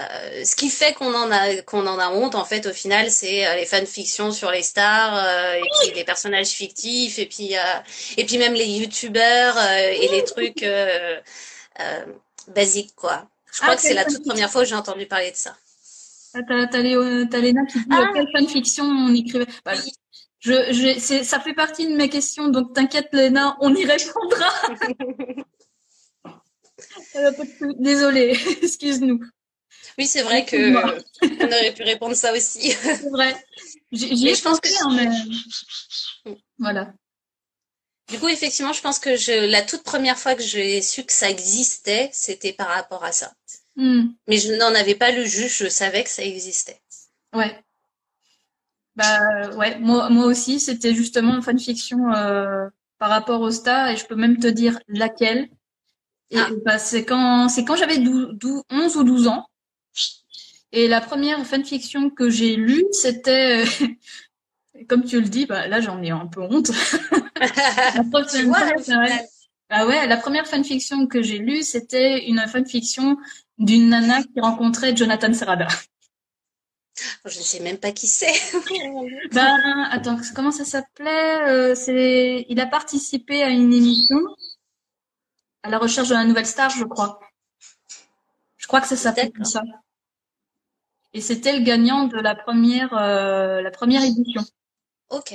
euh, 0.00 0.44
ce 0.44 0.56
qui 0.56 0.70
fait 0.70 0.94
qu'on 0.94 1.14
en 1.14 1.30
a 1.30 1.56
qu'on 1.62 1.86
en 1.86 1.98
a 1.98 2.08
honte 2.08 2.34
en 2.34 2.46
fait 2.46 2.66
au 2.66 2.72
final 2.72 3.10
c'est 3.10 3.46
euh, 3.46 3.56
les 3.56 3.66
fanfictions 3.66 4.32
sur 4.32 4.50
les 4.50 4.62
stars 4.62 5.14
euh, 5.14 5.54
et 5.56 5.68
puis 5.80 5.94
les 5.94 6.04
personnages 6.04 6.48
fictifs 6.48 7.18
et 7.18 7.26
puis 7.26 7.54
et 8.16 8.24
puis 8.24 8.38
même 8.38 8.54
les 8.54 8.64
youtubeurs 8.64 9.58
et 9.60 10.08
les 10.08 10.24
trucs 10.24 10.64
basiques 12.48 12.94
quoi. 12.96 13.28
Je 13.52 13.60
crois 13.60 13.74
ah, 13.74 13.76
que 13.76 13.82
c'est 13.82 13.92
la 13.92 14.06
toute 14.06 14.24
première 14.24 14.50
fois 14.50 14.62
que 14.62 14.68
j'ai 14.68 14.74
entendu 14.74 15.04
parler 15.04 15.30
de 15.30 15.36
ça. 15.36 15.54
Ah, 16.32 16.40
t'as, 16.48 16.66
t'as, 16.68 16.80
Léna 16.80 17.66
qui 17.66 17.78
dit 17.78 17.84
ah. 17.90 18.10
quelle 18.14 18.28
fanfiction 18.34 18.84
on 18.84 19.12
écrivait. 19.14 19.44
Bah, 19.66 19.74
je, 20.40 20.72
je, 20.72 20.98
c'est, 20.98 21.22
ça 21.22 21.38
fait 21.38 21.52
partie 21.52 21.86
de 21.86 21.94
mes 21.94 22.08
questions, 22.08 22.48
donc 22.48 22.72
t'inquiète 22.72 23.10
Léna, 23.12 23.58
on 23.60 23.74
y 23.74 23.84
répondra. 23.84 24.50
Désolée, 27.78 28.38
excuse-nous. 28.62 29.20
Oui, 29.98 30.06
c'est 30.06 30.22
vrai 30.22 30.44
que 30.44 30.56
on 30.76 31.46
aurait 31.46 31.74
pu 31.74 31.82
répondre 31.82 32.14
ça 32.14 32.32
aussi. 32.32 32.70
C'est 32.82 33.10
vrai. 33.10 33.34
J'y 33.92 34.28
ai 34.28 34.34
je 34.34 34.42
pense 34.42 34.60
que 34.60 34.68
mais... 36.24 36.34
voilà. 36.58 36.92
Du 38.08 38.18
coup, 38.18 38.28
effectivement, 38.28 38.72
je 38.72 38.80
pense 38.80 38.98
que 38.98 39.16
je, 39.16 39.50
la 39.50 39.62
toute 39.62 39.82
première 39.82 40.18
fois 40.18 40.34
que 40.34 40.42
j'ai 40.42 40.82
su 40.82 41.04
que 41.04 41.12
ça 41.12 41.30
existait, 41.30 42.10
c'était 42.12 42.52
par 42.52 42.68
rapport 42.68 43.04
à 43.04 43.12
ça. 43.12 43.32
Hmm. 43.76 44.08
Mais 44.28 44.38
je 44.38 44.52
n'en 44.52 44.74
avais 44.74 44.94
pas 44.94 45.10
lu 45.10 45.26
juste, 45.26 45.62
je 45.62 45.68
savais 45.68 46.04
que 46.04 46.10
ça 46.10 46.22
existait. 46.22 46.80
Ouais. 47.34 47.58
Bah 48.96 49.50
ouais, 49.56 49.78
moi, 49.78 50.10
moi 50.10 50.26
aussi, 50.26 50.60
c'était 50.60 50.94
justement 50.94 51.34
une 51.34 51.42
fanfiction 51.42 52.12
euh, 52.12 52.68
par 52.98 53.08
rapport 53.08 53.40
au 53.40 53.50
star 53.50 53.88
et 53.88 53.96
je 53.96 54.06
peux 54.06 54.14
même 54.14 54.38
te 54.38 54.46
dire 54.46 54.78
laquelle. 54.88 55.48
Ah. 56.34 56.48
bah, 56.64 56.78
c'est 56.78 57.04
quand 57.04 57.48
c'est 57.48 57.64
quand 57.64 57.76
j'avais 57.76 57.98
11 57.98 58.96
ou 58.96 59.04
12 59.04 59.26
ans. 59.28 59.46
Et 60.72 60.88
la 60.88 61.00
première 61.00 61.44
fanfiction 61.46 62.10
que 62.10 62.30
j'ai 62.30 62.56
lue, 62.56 62.84
c'était, 62.92 63.64
comme 64.88 65.04
tu 65.04 65.20
le 65.20 65.28
dis, 65.28 65.46
bah, 65.46 65.68
là 65.68 65.80
j'en 65.80 66.02
ai 66.02 66.10
un 66.10 66.26
peu 66.26 66.40
honte. 66.40 66.70
la 67.94 68.04
première, 68.04 69.22
ah 69.74 69.86
ouais, 69.86 70.06
la 70.06 70.16
première 70.16 70.46
fanfiction 70.46 71.06
que 71.06 71.22
j'ai 71.22 71.38
lue, 71.38 71.62
c'était 71.62 72.26
une 72.26 72.40
fanfiction 72.46 73.16
d'une 73.58 73.88
nana 73.90 74.22
qui 74.22 74.40
rencontrait 74.40 74.96
Jonathan 74.96 75.32
Serrada. 75.32 75.68
Je 77.24 77.38
ne 77.38 77.44
sais 77.44 77.60
même 77.60 77.78
pas 77.78 77.92
qui 77.92 78.06
c'est. 78.06 78.32
ben, 79.32 79.88
attends, 79.90 80.18
comment 80.34 80.50
ça 80.50 80.64
s'appelait 80.64 81.48
euh, 81.48 81.74
C'est, 81.74 82.44
il 82.48 82.60
a 82.60 82.66
participé 82.66 83.42
à 83.42 83.48
une 83.48 83.72
émission 83.72 84.18
à 85.62 85.70
la 85.70 85.78
recherche 85.78 86.08
de 86.08 86.14
la 86.14 86.24
nouvelle 86.24 86.46
star, 86.46 86.70
je 86.70 86.84
crois. 86.84 87.20
Je 88.56 88.66
crois 88.66 88.80
que 88.80 88.88
ça 88.88 88.96
s'appelle 88.96 89.32
comme 89.32 89.44
ça. 89.44 89.62
Et 91.14 91.20
c'était 91.20 91.56
le 91.56 91.64
gagnant 91.64 92.04
de 92.04 92.16
la 92.16 92.34
première, 92.34 92.96
euh, 92.96 93.60
la 93.60 93.70
première 93.70 94.02
édition. 94.02 94.42
Ok. 95.10 95.34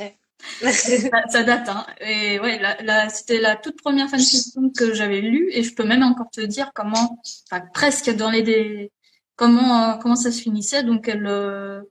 ça, 1.30 1.44
date, 1.44 1.70
hein. 1.70 1.86
Et 2.02 2.40
ouais, 2.40 2.60
la, 2.60 3.10
c'était 3.10 3.40
la 3.40 3.56
toute 3.56 3.78
première 3.82 4.10
fanfiction 4.10 4.70
que 4.70 4.94
j'avais 4.94 5.22
lue, 5.22 5.50
et 5.52 5.64
je 5.64 5.74
peux 5.74 5.84
même 5.84 6.04
encore 6.04 6.30
te 6.32 6.42
dire 6.42 6.72
comment, 6.74 7.20
enfin 7.50 7.64
presque 7.74 8.10
dans 8.16 8.30
les 8.30 8.44
des, 8.44 8.92
comment 9.36 9.92
euh, 9.92 9.98
comment 9.98 10.16
ça 10.16 10.32
se 10.32 10.42
finissait. 10.42 10.84
Donc 10.84 11.08
elle, 11.08 11.28
euh, 11.28 11.82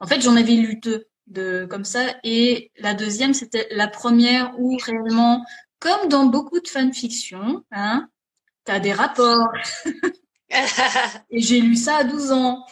en 0.00 0.06
fait, 0.06 0.20
j'en 0.20 0.36
avais 0.36 0.52
lu 0.52 0.76
deux 0.76 1.06
de 1.26 1.66
comme 1.70 1.84
ça, 1.84 2.00
et 2.24 2.70
la 2.78 2.94
deuxième 2.94 3.34
c'était 3.34 3.66
la 3.70 3.88
première 3.88 4.58
où 4.58 4.76
réellement, 4.76 5.44
comme 5.78 6.08
dans 6.08 6.26
beaucoup 6.26 6.60
de 6.60 6.68
fanfictions, 6.68 7.64
hein, 7.70 8.08
t'as 8.64 8.80
des 8.80 8.92
rapports. 8.92 9.48
et 11.30 11.40
j'ai 11.40 11.60
lu 11.60 11.76
ça 11.76 11.96
à 11.98 12.04
12 12.04 12.32
ans. 12.32 12.64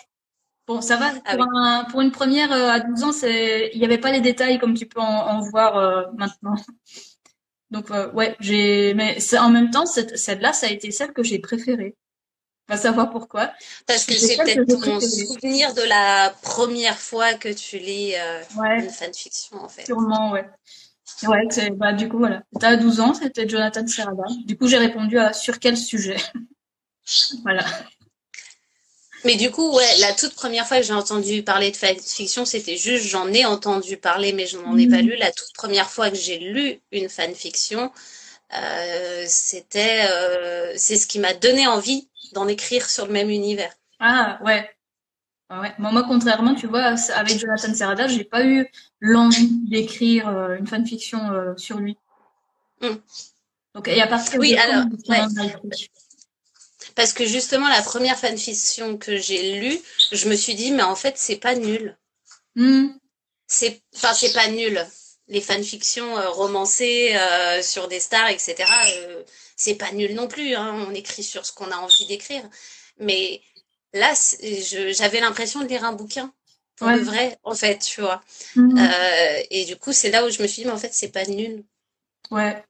Bon, 0.73 0.81
ça 0.81 0.97
va. 0.97 1.13
Ah 1.27 1.87
pour, 1.91 2.01
une 2.01 2.13
première 2.13 2.51
euh, 2.51 2.71
à 2.71 2.81
12 2.81 3.05
ans, 3.05 3.13
c'est 3.13 3.71
il 3.75 3.79
n'y 3.79 3.85
avait 3.85 3.99
pas 3.99 4.11
les 4.11 4.23
détails 4.23 4.59
comme 4.59 4.73
tu 4.73 4.87
peux 4.87 5.01
en, 5.01 5.41
voir 5.41 5.77
euh, 5.77 6.05
maintenant. 6.17 6.55
Donc 7.71 7.91
euh, 7.91 8.11
ouais, 8.13 8.37
j'ai 8.41 8.95
mais 8.95 9.19
en 9.39 9.51
même 9.51 9.71
temps 9.71 9.85
celle-là, 9.85 10.55
ça 10.55 10.69
a 10.69 10.71
été 10.71 10.91
celle 10.91 11.13
que 11.13 11.23
j'ai 11.23 11.39
préférée. 11.41 11.95
Va 12.69 12.79
savoir 12.79 13.11
pourquoi. 13.11 13.53
Parce 13.87 14.07
que 14.07 14.15
c'est 14.15 14.37
peut-être 14.37 14.65
ton 14.67 14.99
souvenir 15.01 15.75
de 15.75 15.83
la 15.83 16.33
première 16.43 16.99
fois 16.99 17.35
que 17.35 17.51
tu 17.53 17.77
lis 17.77 18.15
une 18.57 18.89
fanfiction 18.89 19.59
en 19.59 19.69
fait. 19.69 19.85
Sûrement, 19.85 20.31
ouais. 20.33 20.49
Ouais, 21.25 21.47
bah 21.73 21.93
du 21.93 22.09
coup 22.09 22.19
voilà. 22.19 22.43
C'était 22.55 22.67
à 22.67 22.77
12 22.77 23.01
ans, 23.01 23.13
c'était 23.13 23.47
Jonathan 23.47 23.87
Serrada. 23.87 24.25
Du 24.47 24.57
coup, 24.57 24.69
j'ai 24.69 24.79
répondu 24.79 25.19
à 25.19 25.35
sur 25.35 25.59
quel 25.59 25.77
sujet? 25.77 26.17
voilà. 27.43 27.65
Mais 29.25 29.37
du 29.37 29.51
coup, 29.51 29.75
ouais, 29.77 29.97
la 30.01 30.13
toute 30.15 30.35
première 30.35 30.67
fois 30.67 30.79
que 30.79 30.83
j'ai 30.85 30.93
entendu 30.93 31.43
parler 31.43 31.71
de 31.71 31.77
fanfiction, 31.77 32.45
c'était 32.45 32.77
juste, 32.77 33.07
j'en 33.07 33.29
ai 33.33 33.45
entendu 33.45 33.97
parler, 33.97 34.33
mais 34.33 34.47
je 34.47 34.59
n'en 34.59 34.77
ai 34.77 34.89
pas 34.89 35.01
Mhm. 35.01 35.07
lu. 35.09 35.17
La 35.17 35.31
toute 35.33 35.53
première 35.55 35.91
fois 35.91 36.11
que 36.11 36.17
j'ai 36.17 36.39
lu 36.39 36.81
une 36.91 37.09
fanfiction, 37.09 37.93
euh, 38.57 39.25
c'était, 39.29 40.07
euh, 40.11 40.73
c'est 40.77 40.97
ce 40.97 41.07
qui 41.07 41.19
m'a 41.21 41.35
donné 41.35 41.67
envie 41.67 42.09
d'en 42.33 42.49
écrire 42.49 42.89
sur 42.91 43.07
le 43.07 43.13
même 43.13 43.31
univers. 43.31 43.73
Ah, 44.01 44.39
ouais. 44.45 44.69
Ouais. 45.51 45.73
Moi, 45.79 45.93
moi, 45.93 46.05
contrairement, 46.05 46.55
tu 46.55 46.67
vois, 46.67 46.95
avec 47.15 47.39
Jonathan 47.39 47.75
Serrada, 47.75 48.09
j'ai 48.09 48.25
pas 48.25 48.45
eu 48.45 48.67
l'envie 49.01 49.51
d'écrire 49.69 50.29
euh, 50.29 50.57
une 50.57 50.67
fanfiction 50.67 51.31
euh, 51.33 51.55
sur 51.57 51.79
lui. 51.79 51.99
Mm. 52.81 52.89
Donc, 53.75 53.89
et 53.89 54.01
à 54.03 54.07
partir 54.07 54.39
Oui, 54.41 54.53
de 54.53 54.59
alors, 54.59 54.87
ouais. 55.09 55.19
Parce 56.95 57.13
que 57.13 57.25
justement, 57.27 57.69
la 57.69 57.83
première 57.83 58.19
fanfiction 58.19 58.99
que 58.99 59.17
j'ai 59.17 59.61
lue, 59.61 59.79
je 60.13 60.29
me 60.29 60.37
suis 60.37 60.55
dit, 60.55 60.73
mais 60.73 60.83
en 60.83 60.97
fait, 60.97 61.17
c'est 61.17 61.37
pas 61.37 61.55
nul. 61.55 61.97
Hmm. 62.55 62.89
C'est, 63.47 63.83
enfin, 63.95 64.15
c'est 64.15 64.33
pas 64.33 64.49
nul. 64.49 64.85
Les 65.29 65.41
fanfictions 65.41 66.19
euh, 66.19 66.29
romancées 66.31 67.15
euh, 67.17 67.63
sur 67.63 67.89
des 67.89 68.01
stars, 68.01 68.29
etc., 68.29 68.55
euh, 68.97 69.23
c'est 69.57 69.77
pas 69.77 69.93
nul 69.93 70.15
non 70.15 70.29
plus. 70.29 70.55
Hein. 70.55 70.87
On 70.89 70.95
écrit 70.95 71.23
sur 71.23 71.47
ce 71.47 71.53
qu'on 71.53 71.71
a 71.71 71.77
envie 71.77 72.07
d'écrire. 72.07 72.43
Mais 72.99 73.41
là, 73.93 74.13
j'avais 74.93 75.21
l'impression 75.21 75.61
de 75.61 75.67
lire 75.69 75.85
un 75.85 75.93
bouquin. 75.93 76.33
Pour 76.77 76.87
Ouais. 76.89 76.97
le 76.97 77.03
vrai, 77.03 77.39
en 77.45 77.55
fait, 77.55 77.79
tu 77.79 78.01
vois. 78.01 78.23
Hmm. 78.57 78.79
Euh, 78.79 79.43
et 79.51 79.65
du 79.67 79.77
coup, 79.77 79.93
c'est 79.93 80.11
là 80.11 80.25
où 80.27 80.31
je 80.31 80.43
me 80.43 80.47
suis 80.49 80.63
dit, 80.63 80.67
mais 80.67 80.73
en 80.75 80.79
fait, 80.79 80.93
c'est 80.93 81.11
pas 81.13 81.27
nul. 81.27 81.65
Ouais. 82.31 82.65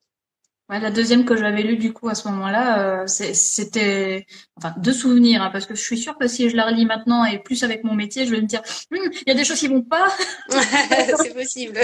Ouais, 0.69 0.81
la 0.81 0.91
deuxième 0.91 1.25
que 1.25 1.37
j'avais 1.37 1.63
lue 1.63 1.77
du 1.77 1.93
coup 1.93 2.09
à 2.09 2.15
ce 2.15 2.29
moment-là, 2.29 3.03
euh, 3.03 3.07
c'était, 3.07 4.27
enfin, 4.57 4.75
deux 4.79 4.93
souvenirs, 4.93 5.43
hein, 5.43 5.51
parce 5.51 5.67
que 5.67 5.75
je 5.75 5.83
suis 5.83 5.99
sûre 5.99 6.17
que 6.17 6.29
si 6.29 6.49
je 6.49 6.57
la 6.57 6.67
relis 6.67 6.87
maintenant 6.87 7.25
et 7.25 7.39
plus 7.39 7.63
avec 7.65 7.85
mon 7.85 7.95
métier, 7.95 8.27
je 8.27 8.31
vais 8.31 8.41
me 8.41 8.47
dire, 8.47 8.63
Hum, 8.93 9.11
il 9.13 9.29
y 9.29 9.31
a 9.31 9.35
des 9.35 9.45
choses 9.45 9.59
qui 9.59 9.69
vont 9.69 9.83
pas. 9.83 10.09
c'est 10.49 11.35
possible. 11.35 11.79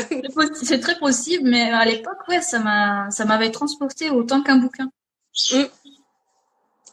C'est 0.63 0.81
très 0.81 0.99
possible, 0.99 1.49
mais 1.49 1.71
à 1.71 1.85
l'époque, 1.85 2.27
ouais, 2.29 2.41
ça 2.41 2.61
m'a, 2.61 3.11
ça 3.11 3.25
m'avait 3.25 3.51
transporté 3.51 4.11
autant 4.11 4.43
qu'un 4.43 4.57
bouquin. 4.57 4.91
C'est 5.33 5.71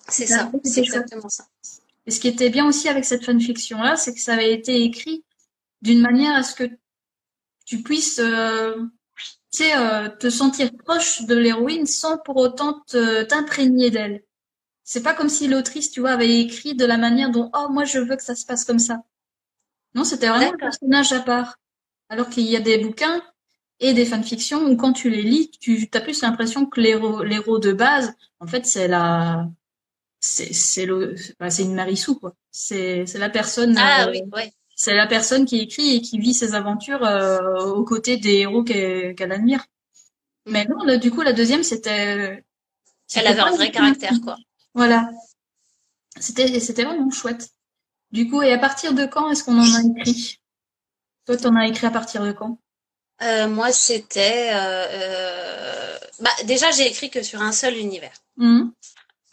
Ça, 0.08 0.26
ça, 0.26 0.52
c'est 0.64 0.82
exactement 0.82 1.30
ça. 1.30 1.46
Et 2.06 2.12
ce 2.12 2.20
qui 2.20 2.28
était 2.28 2.50
bien 2.50 2.68
aussi 2.68 2.90
avec 2.90 3.06
cette 3.06 3.26
fanfiction-là, 3.26 3.96
c'est 3.96 4.14
que 4.14 4.20
ça 4.20 4.34
avait 4.34 4.54
été 4.54 4.84
écrit 4.84 5.24
d'une 5.82 6.02
manière 6.02 6.36
à 6.36 6.44
ce 6.44 6.56
que 6.56 6.70
tu 7.66 7.82
puisses, 7.82 8.20
euh, 8.20 8.76
tu 9.56 9.64
sais, 9.64 9.78
euh, 9.78 10.10
te 10.10 10.30
sentir 10.30 10.70
proche 10.84 11.24
de 11.24 11.36
l'héroïne 11.36 11.86
sans 11.86 12.18
pour 12.18 12.38
autant 12.38 12.82
t'imprégner 13.30 13.90
d'elle. 13.90 14.24
C'est 14.84 15.02
pas 15.02 15.14
comme 15.14 15.30
si 15.30 15.48
l'autrice, 15.48 15.92
tu 15.92 16.02
vois, 16.02 16.12
avait 16.12 16.42
écrit 16.42 16.76
de 16.76 16.86
la 16.86 16.98
manière 16.98 17.32
dont, 17.32 17.50
oh, 17.56 17.68
moi, 17.72 17.86
je 17.86 18.00
veux 18.00 18.16
que 18.16 18.24
ça 18.24 18.36
se 18.36 18.46
passe 18.46 18.66
comme 18.66 18.80
ça. 18.80 19.04
Non, 19.96 20.04
c'était 20.04 20.28
vraiment 20.28 20.54
un 20.54 20.58
personnage 20.58 21.14
à 21.14 21.22
part. 21.22 21.58
Alors 22.10 22.30
qu'il 22.30 22.44
y 22.44 22.56
a 22.56 22.60
des 22.60 22.78
bouquins 22.78 23.24
et 23.80 23.94
des 23.94 24.06
fanfictions 24.06 24.66
où 24.66 24.76
quand 24.76 24.94
tu 24.94 25.10
les 25.10 25.24
lis, 25.24 25.50
tu 25.60 25.90
as 25.94 26.02
plus 26.02 26.22
l'impression 26.22 26.66
que 26.66 26.80
l'héros, 26.80 27.60
de 27.60 27.72
base, 27.72 28.14
en 28.40 28.48
fait, 28.48 28.66
c'est 28.66 28.88
la, 28.88 29.48
c'est, 30.20 30.54
c'est 30.54 30.86
le, 30.86 31.16
bah, 31.40 31.50
c'est 31.50 31.64
une 31.64 31.74
Marissou, 31.74 32.20
quoi. 32.20 32.36
C'est, 32.52 33.06
c'est 33.06 33.20
la 33.20 33.30
personne, 33.30 33.76
Ah 33.78 34.06
euh, 34.06 34.12
oui, 34.12 34.22
ouais. 34.34 34.52
C'est 34.76 34.94
la 34.94 35.08
personne 35.08 35.46
qui 35.46 35.60
écrit 35.60 35.96
et 35.96 36.02
qui 36.02 36.20
vit 36.20 36.34
ses 36.34 36.54
aventures 36.54 37.04
euh, 37.04 37.66
aux 37.72 37.86
côtés 37.86 38.18
des 38.18 38.40
héros 38.40 38.64
qu'elle, 38.64 39.32
admire. 39.32 39.66
Mais 40.46 40.66
non, 40.66 40.84
là, 40.84 40.98
du 40.98 41.12
coup, 41.12 41.22
la 41.22 41.34
deuxième, 41.34 41.64
c'était, 41.64 42.44
Elle 43.16 43.28
avait 43.28 43.40
un 43.40 43.56
vrai 43.56 43.72
caractère, 43.72 44.20
quoi. 44.22 44.36
Voilà. 44.74 45.10
C'était, 46.20 46.60
c'était 46.60 46.84
vraiment 46.84 47.10
chouette. 47.10 47.50
Du 48.12 48.30
coup, 48.30 48.42
et 48.42 48.54
à 48.54 48.58
partir 48.58 48.94
de 48.94 49.06
quand 49.06 49.30
est-ce 49.32 49.44
qu'on 49.44 49.58
en 49.58 49.76
a 49.76 49.82
écrit? 50.02 50.40
Toi, 51.26 51.38
t'en 51.38 51.56
as 51.56 51.68
écrit 51.68 51.88
à 51.88 51.92
partir 51.92 52.24
de 52.24 52.32
quand? 52.34 52.60
Euh, 53.24 53.48
moi, 53.48 53.72
c'était... 53.72 54.52
euh, 54.54 55.98
Bah, 56.20 56.30
déjà, 56.46 56.70
j'ai 56.72 56.88
écrit 56.88 57.10
que 57.10 57.24
sur 57.24 57.42
un 57.42 57.52
seul 57.52 57.78
univers. 57.78 58.14
Mhm. 58.38 58.72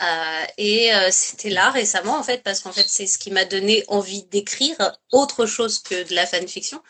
Euh, 0.00 0.44
et 0.58 0.94
euh, 0.94 1.08
c'était 1.10 1.50
là 1.50 1.70
récemment, 1.70 2.18
en 2.18 2.22
fait, 2.22 2.42
parce 2.42 2.60
qu'en 2.60 2.72
fait, 2.72 2.86
c'est 2.88 3.06
ce 3.06 3.18
qui 3.18 3.30
m'a 3.30 3.44
donné 3.44 3.84
envie 3.88 4.24
d'écrire 4.24 4.76
autre 5.12 5.46
chose 5.46 5.78
que 5.78 6.08
de 6.08 6.14
la 6.14 6.26
fanfiction. 6.26 6.82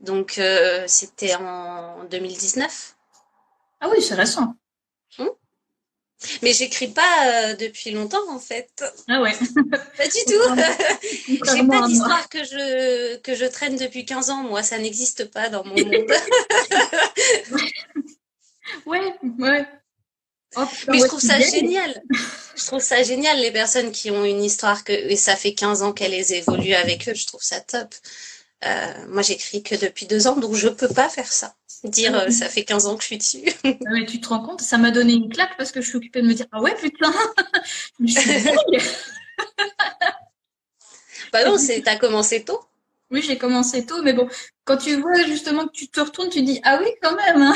Donc, 0.00 0.38
euh, 0.38 0.84
c'était 0.86 1.34
en 1.34 2.04
2019. 2.04 2.96
Ah 3.80 3.88
oui, 3.90 4.02
c'est 4.02 4.14
récent. 4.14 4.54
Mais 6.42 6.54
j'écris 6.54 6.88
pas 6.88 7.54
depuis 7.54 7.90
longtemps, 7.90 8.30
en 8.30 8.38
fait. 8.38 8.82
Ah 9.06 9.20
ouais. 9.20 9.32
Pas 9.96 10.08
du 10.08 10.24
tout. 10.26 10.56
J'ai 11.54 11.66
pas 11.66 11.86
d'histoire 11.86 12.28
que 12.30 12.42
je, 12.42 13.16
que 13.18 13.34
je 13.34 13.44
traîne 13.44 13.76
depuis 13.76 14.06
15 14.06 14.30
ans. 14.30 14.42
Moi, 14.44 14.62
ça 14.62 14.78
n'existe 14.78 15.30
pas 15.30 15.50
dans 15.50 15.62
mon 15.62 15.74
monde. 15.74 16.06
Ouais, 18.86 19.14
ouais. 19.38 19.66
Oh, 20.56 20.64
Mais 20.88 20.98
je 20.98 21.04
trouve 21.06 21.20
ça 21.20 21.38
génial. 21.38 22.02
Je 22.56 22.64
trouve 22.64 22.80
ça 22.80 23.02
génial, 23.02 23.38
les 23.38 23.52
personnes 23.52 23.92
qui 23.92 24.10
ont 24.10 24.24
une 24.24 24.42
histoire 24.42 24.82
que, 24.82 24.90
et 24.90 25.16
ça 25.16 25.36
fait 25.36 25.52
15 25.52 25.82
ans 25.82 25.92
qu'elles 25.92 26.32
évoluent 26.32 26.72
avec 26.72 27.06
eux. 27.06 27.12
Je 27.14 27.26
trouve 27.26 27.42
ça 27.42 27.60
top. 27.60 27.94
Euh, 28.64 29.06
moi, 29.08 29.20
j'écris 29.20 29.62
que 29.62 29.74
depuis 29.74 30.06
deux 30.06 30.26
ans, 30.26 30.36
donc 30.36 30.54
je 30.54 30.68
peux 30.68 30.88
pas 30.88 31.10
faire 31.10 31.30
ça. 31.30 31.54
Dire, 31.84 32.16
euh, 32.18 32.30
ça 32.30 32.48
fait 32.48 32.64
15 32.64 32.86
ans 32.86 32.96
que 32.96 33.02
je 33.02 33.08
suis 33.08 33.18
dessus. 33.18 33.44
Ah, 33.64 33.90
Mais 33.92 34.06
tu 34.06 34.22
te 34.22 34.28
rends 34.28 34.42
compte, 34.42 34.62
ça 34.62 34.78
m'a 34.78 34.90
donné 34.90 35.12
une 35.12 35.28
claque 35.28 35.56
parce 35.58 35.70
que 35.70 35.82
je 35.82 35.88
suis 35.88 35.98
occupée 35.98 36.22
de 36.22 36.26
me 36.26 36.32
dire, 36.32 36.46
ah 36.50 36.62
ouais, 36.62 36.74
putain, 36.74 37.12
je 38.00 38.06
suis 38.06 38.30
bah 41.32 41.44
non, 41.44 41.58
c'est, 41.58 41.82
t'as 41.82 41.96
commencé 41.96 42.42
tôt. 42.42 42.60
Oui, 43.10 43.22
j'ai 43.22 43.36
commencé 43.36 43.84
tôt, 43.84 44.02
mais 44.02 44.14
bon, 44.14 44.28
quand 44.64 44.78
tu 44.78 44.96
vois 44.96 45.22
justement 45.26 45.66
que 45.66 45.72
tu 45.72 45.88
te 45.88 46.00
retournes, 46.00 46.30
tu 46.30 46.42
dis, 46.42 46.60
ah 46.64 46.80
oui, 46.82 46.88
quand 47.02 47.14
même. 47.14 47.42
hein. 47.42 47.54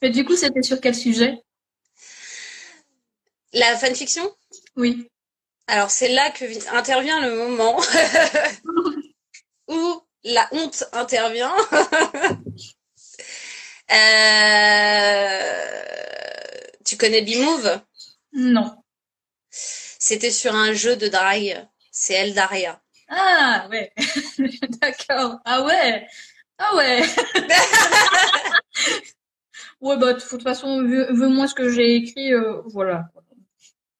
Mais 0.00 0.08
du 0.10 0.24
coup, 0.24 0.36
c'était 0.36 0.62
sur 0.62 0.80
quel 0.80 0.94
sujet? 0.94 1.42
La 3.52 3.76
fanfiction? 3.76 4.32
Oui. 4.76 5.08
Alors, 5.68 5.90
c'est 5.90 6.08
là 6.08 6.30
que 6.30 6.44
vi- 6.46 6.68
intervient 6.72 7.20
le 7.20 7.36
moment 7.36 7.80
où 9.68 10.02
la 10.24 10.48
honte 10.52 10.84
intervient. 10.92 11.54
Euh, 13.90 15.82
Tu 16.84 16.96
connais 16.96 17.22
B-Move? 17.22 17.80
Non. 18.32 18.76
C'était 19.50 20.30
sur 20.30 20.54
un 20.54 20.72
jeu 20.72 20.96
de 20.96 21.08
drague. 21.08 21.66
C'est 21.90 22.14
Eldaria. 22.14 22.80
Ah 23.08 23.68
ouais, 23.70 23.92
d'accord. 24.82 25.38
Ah 25.44 25.62
ouais, 25.62 26.06
ah 26.58 26.76
ouais. 26.76 27.02
Ouais, 29.80 29.96
bah 29.98 30.14
de 30.14 30.20
toute 30.20 30.42
façon, 30.42 30.82
vu, 30.82 31.04
vu 31.10 31.28
moi 31.28 31.46
ce 31.46 31.54
que 31.54 31.70
j'ai 31.70 31.96
écrit, 31.96 32.32
euh, 32.32 32.62
voilà. 32.66 33.08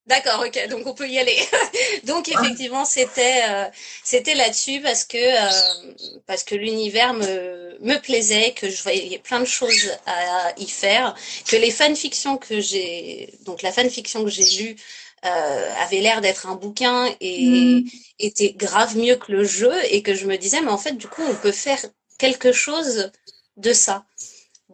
D'accord, 0.06 0.44
ok, 0.46 0.68
donc 0.68 0.86
on 0.86 0.94
peut 0.94 1.08
y 1.08 1.18
aller. 1.18 1.36
donc 2.04 2.28
effectivement, 2.28 2.84
c'était 2.84 3.42
euh, 3.50 3.64
c'était 4.04 4.34
là-dessus 4.36 4.80
parce 4.80 5.04
que 5.04 5.16
euh, 5.18 5.92
parce 6.26 6.44
que 6.44 6.54
l'univers 6.54 7.12
me 7.12 7.76
me 7.80 7.96
plaisait, 8.00 8.52
que 8.52 8.70
je 8.70 8.82
voyais 8.84 9.18
plein 9.18 9.40
de 9.40 9.44
choses 9.44 9.90
à 10.06 10.52
y 10.58 10.68
faire, 10.68 11.14
que 11.48 11.56
les 11.56 11.72
fanfictions 11.72 12.38
que 12.38 12.60
j'ai 12.60 13.34
donc 13.44 13.62
la 13.62 13.72
fanfiction 13.72 14.22
que 14.24 14.30
j'ai 14.30 14.48
lue 14.62 14.76
euh, 15.24 15.72
avait 15.80 16.00
l'air 16.00 16.20
d'être 16.20 16.46
un 16.46 16.54
bouquin 16.54 17.12
et 17.20 17.84
Mm. 17.84 17.88
était 18.20 18.52
grave 18.52 18.96
mieux 18.96 19.16
que 19.16 19.32
le 19.32 19.44
jeu 19.44 19.72
et 19.90 20.02
que 20.02 20.14
je 20.14 20.26
me 20.26 20.36
disais 20.38 20.60
mais 20.60 20.70
en 20.70 20.78
fait 20.78 20.92
du 20.92 21.08
coup 21.08 21.22
on 21.28 21.34
peut 21.34 21.52
faire 21.52 21.80
quelque 22.18 22.52
chose 22.52 23.10
de 23.56 23.72
ça. 23.72 24.04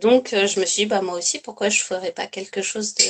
Donc 0.01 0.33
euh, 0.33 0.47
je 0.47 0.61
me 0.61 0.67
suis 0.67 0.83
dit 0.83 0.87
bah 0.87 1.03
moi 1.03 1.17
aussi 1.19 1.39
pourquoi 1.39 1.69
je 1.69 1.83
ferais 1.83 2.13
pas 2.13 2.27
quelque 2.27 2.63
chose 2.63 2.95
de 2.95 3.05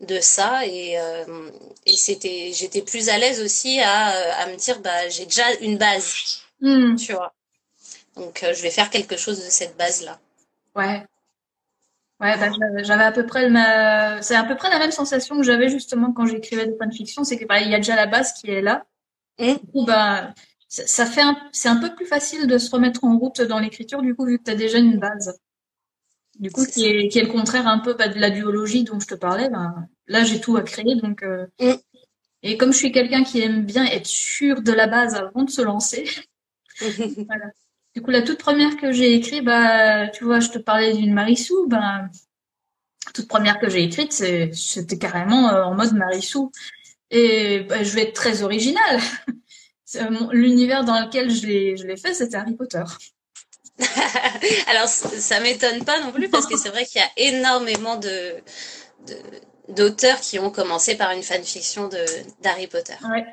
de 0.00 0.20
ça 0.20 0.66
et, 0.66 0.98
euh, 0.98 1.50
et 1.86 1.96
c'était 1.96 2.52
j'étais 2.52 2.82
plus 2.82 3.08
à 3.08 3.18
l'aise 3.18 3.40
aussi 3.40 3.80
à, 3.80 4.08
à 4.42 4.46
me 4.48 4.56
dire 4.56 4.80
bah 4.80 5.08
j'ai 5.08 5.24
déjà 5.26 5.52
une 5.60 5.78
base 5.78 6.40
Mm. 6.60 6.94
tu 6.96 7.12
vois 7.12 7.34
donc 8.16 8.42
euh, 8.44 8.54
je 8.54 8.62
vais 8.62 8.70
faire 8.70 8.88
quelque 8.90 9.16
chose 9.16 9.44
de 9.44 9.50
cette 9.50 9.76
base 9.76 10.02
là 10.02 10.18
Ouais. 10.76 11.04
Ouais, 12.20 12.36
bah, 12.38 12.48
j'avais 12.82 13.02
à 13.04 13.12
peu 13.12 13.26
près 13.26 13.42
le 13.44 13.50
ma... 13.50 14.22
c'est 14.22 14.36
à 14.36 14.44
peu 14.44 14.56
près 14.56 14.70
la 14.70 14.78
même 14.78 14.92
sensation 14.92 15.36
que 15.36 15.42
j'avais 15.42 15.68
justement 15.68 16.12
quand 16.12 16.26
j'écrivais 16.26 16.66
des 16.66 16.76
fanfictions, 16.76 17.24
c'est 17.24 17.36
que 17.38 17.44
bah, 17.44 17.60
il 17.60 17.70
y 17.70 17.74
a 17.74 17.78
déjà 17.78 17.96
la 17.96 18.06
base 18.06 18.32
qui 18.32 18.50
est 18.50 18.62
là. 18.62 18.86
Mm. 19.38 19.54
Du 19.54 19.66
coup, 19.72 19.84
bah, 19.84 20.32
ça, 20.68 20.86
ça 20.86 21.06
fait 21.06 21.22
un... 21.22 21.36
c'est 21.52 21.68
un 21.68 21.76
peu 21.76 21.94
plus 21.94 22.06
facile 22.06 22.46
de 22.46 22.56
se 22.58 22.70
remettre 22.70 23.04
en 23.04 23.18
route 23.18 23.40
dans 23.42 23.58
l'écriture, 23.58 24.00
du 24.00 24.14
coup, 24.14 24.24
vu 24.26 24.38
que 24.38 24.44
tu 24.44 24.50
as 24.52 24.54
déjà 24.54 24.78
une 24.78 24.98
base. 24.98 25.38
Du 26.38 26.50
coup, 26.50 26.64
qui 26.66 26.86
est, 26.86 27.08
qui 27.08 27.18
est 27.18 27.22
le 27.22 27.30
contraire 27.30 27.66
un 27.66 27.78
peu 27.78 27.94
bah, 27.94 28.08
de 28.08 28.18
la 28.18 28.30
duologie 28.30 28.84
dont 28.84 28.98
je 28.98 29.06
te 29.06 29.14
parlais, 29.14 29.48
bah, 29.48 29.74
là, 30.08 30.24
j'ai 30.24 30.40
tout 30.40 30.56
à 30.56 30.62
créer, 30.62 30.96
donc, 30.96 31.22
euh, 31.22 31.46
Mm. 31.60 31.74
et 32.42 32.56
comme 32.56 32.72
je 32.72 32.78
suis 32.78 32.92
quelqu'un 32.92 33.22
qui 33.24 33.40
aime 33.40 33.64
bien 33.64 33.84
être 33.84 34.06
sûr 34.06 34.62
de 34.62 34.72
la 34.72 34.86
base 34.86 35.14
avant 35.14 35.44
de 35.44 35.50
se 35.50 35.62
lancer, 35.62 36.04
Du 37.94 38.02
coup, 38.02 38.10
la 38.10 38.22
toute 38.22 38.38
première 38.38 38.76
que 38.76 38.90
j'ai 38.90 39.14
écrite, 39.14 39.44
bah, 39.44 40.08
tu 40.08 40.24
vois, 40.24 40.40
je 40.40 40.48
te 40.48 40.58
parlais 40.58 40.94
d'une 40.94 41.14
Marissou, 41.14 41.68
bah, 41.68 42.08
toute 43.14 43.28
première 43.28 43.60
que 43.60 43.68
j'ai 43.68 43.84
écrite, 43.84 44.12
c'est, 44.12 44.50
c'était 44.52 44.98
carrément 44.98 45.48
euh, 45.50 45.62
en 45.62 45.74
mode 45.74 45.94
Marissou. 45.94 46.50
Et 47.10 47.60
bah, 47.68 47.84
je 47.84 47.94
vais 47.94 48.02
être 48.02 48.14
très 48.14 48.42
originale. 48.42 49.00
L'univers 50.32 50.84
dans 50.84 50.98
lequel 51.04 51.30
je 51.30 51.46
l'ai 51.86 51.96
fait, 51.96 52.14
c'était 52.14 52.36
Harry 52.36 52.54
Potter. 52.56 52.82
Alors, 54.68 54.88
ça 54.88 55.40
m'étonne 55.40 55.84
pas 55.84 56.00
non 56.00 56.12
plus 56.12 56.28
parce 56.28 56.46
que 56.46 56.56
c'est 56.56 56.68
vrai 56.68 56.84
qu'il 56.84 57.00
y 57.00 57.04
a 57.04 57.10
énormément 57.28 57.96
de, 57.96 58.34
d'auteurs 59.68 60.20
qui 60.20 60.38
ont 60.38 60.50
commencé 60.50 60.96
par 60.96 61.10
une 61.10 61.22
fanfiction 61.22 61.88
de 61.88 62.04
d'Harry 62.42 62.66
Potter. 62.66 62.94
Ouais. 63.02 63.26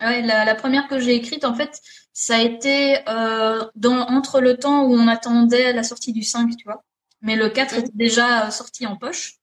Ouais, 0.00 0.22
la, 0.22 0.44
la 0.44 0.54
première 0.54 0.86
que 0.86 1.00
j'ai 1.00 1.16
écrite, 1.16 1.44
en 1.44 1.54
fait, 1.54 1.80
ça 2.12 2.36
a 2.36 2.42
été 2.42 2.98
euh, 3.08 3.64
dans, 3.74 4.00
entre 4.08 4.40
le 4.40 4.56
temps 4.56 4.84
où 4.84 4.94
on 4.94 5.06
attendait 5.06 5.72
la 5.72 5.82
sortie 5.82 6.12
du 6.12 6.22
5, 6.22 6.56
tu 6.56 6.64
vois. 6.64 6.84
Mais 7.20 7.36
le 7.36 7.48
4 7.48 7.74
mmh. 7.74 7.78
était 7.78 7.90
déjà 7.94 8.50
sorti 8.50 8.86
en 8.86 8.96
poche. 8.96 9.38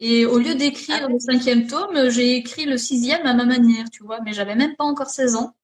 Et 0.00 0.26
au 0.26 0.38
lieu 0.38 0.54
d'écrire 0.54 1.02
ah. 1.04 1.08
le 1.08 1.18
cinquième 1.20 1.66
tome, 1.66 2.10
j'ai 2.10 2.36
écrit 2.36 2.64
le 2.64 2.76
sixième 2.76 3.26
à 3.26 3.34
ma 3.34 3.44
manière, 3.44 3.90
tu 3.90 4.04
vois. 4.04 4.20
Mais 4.24 4.32
j'avais 4.32 4.54
même 4.54 4.74
pas 4.76 4.84
encore 4.84 5.10
16 5.10 5.36
ans. 5.36 5.54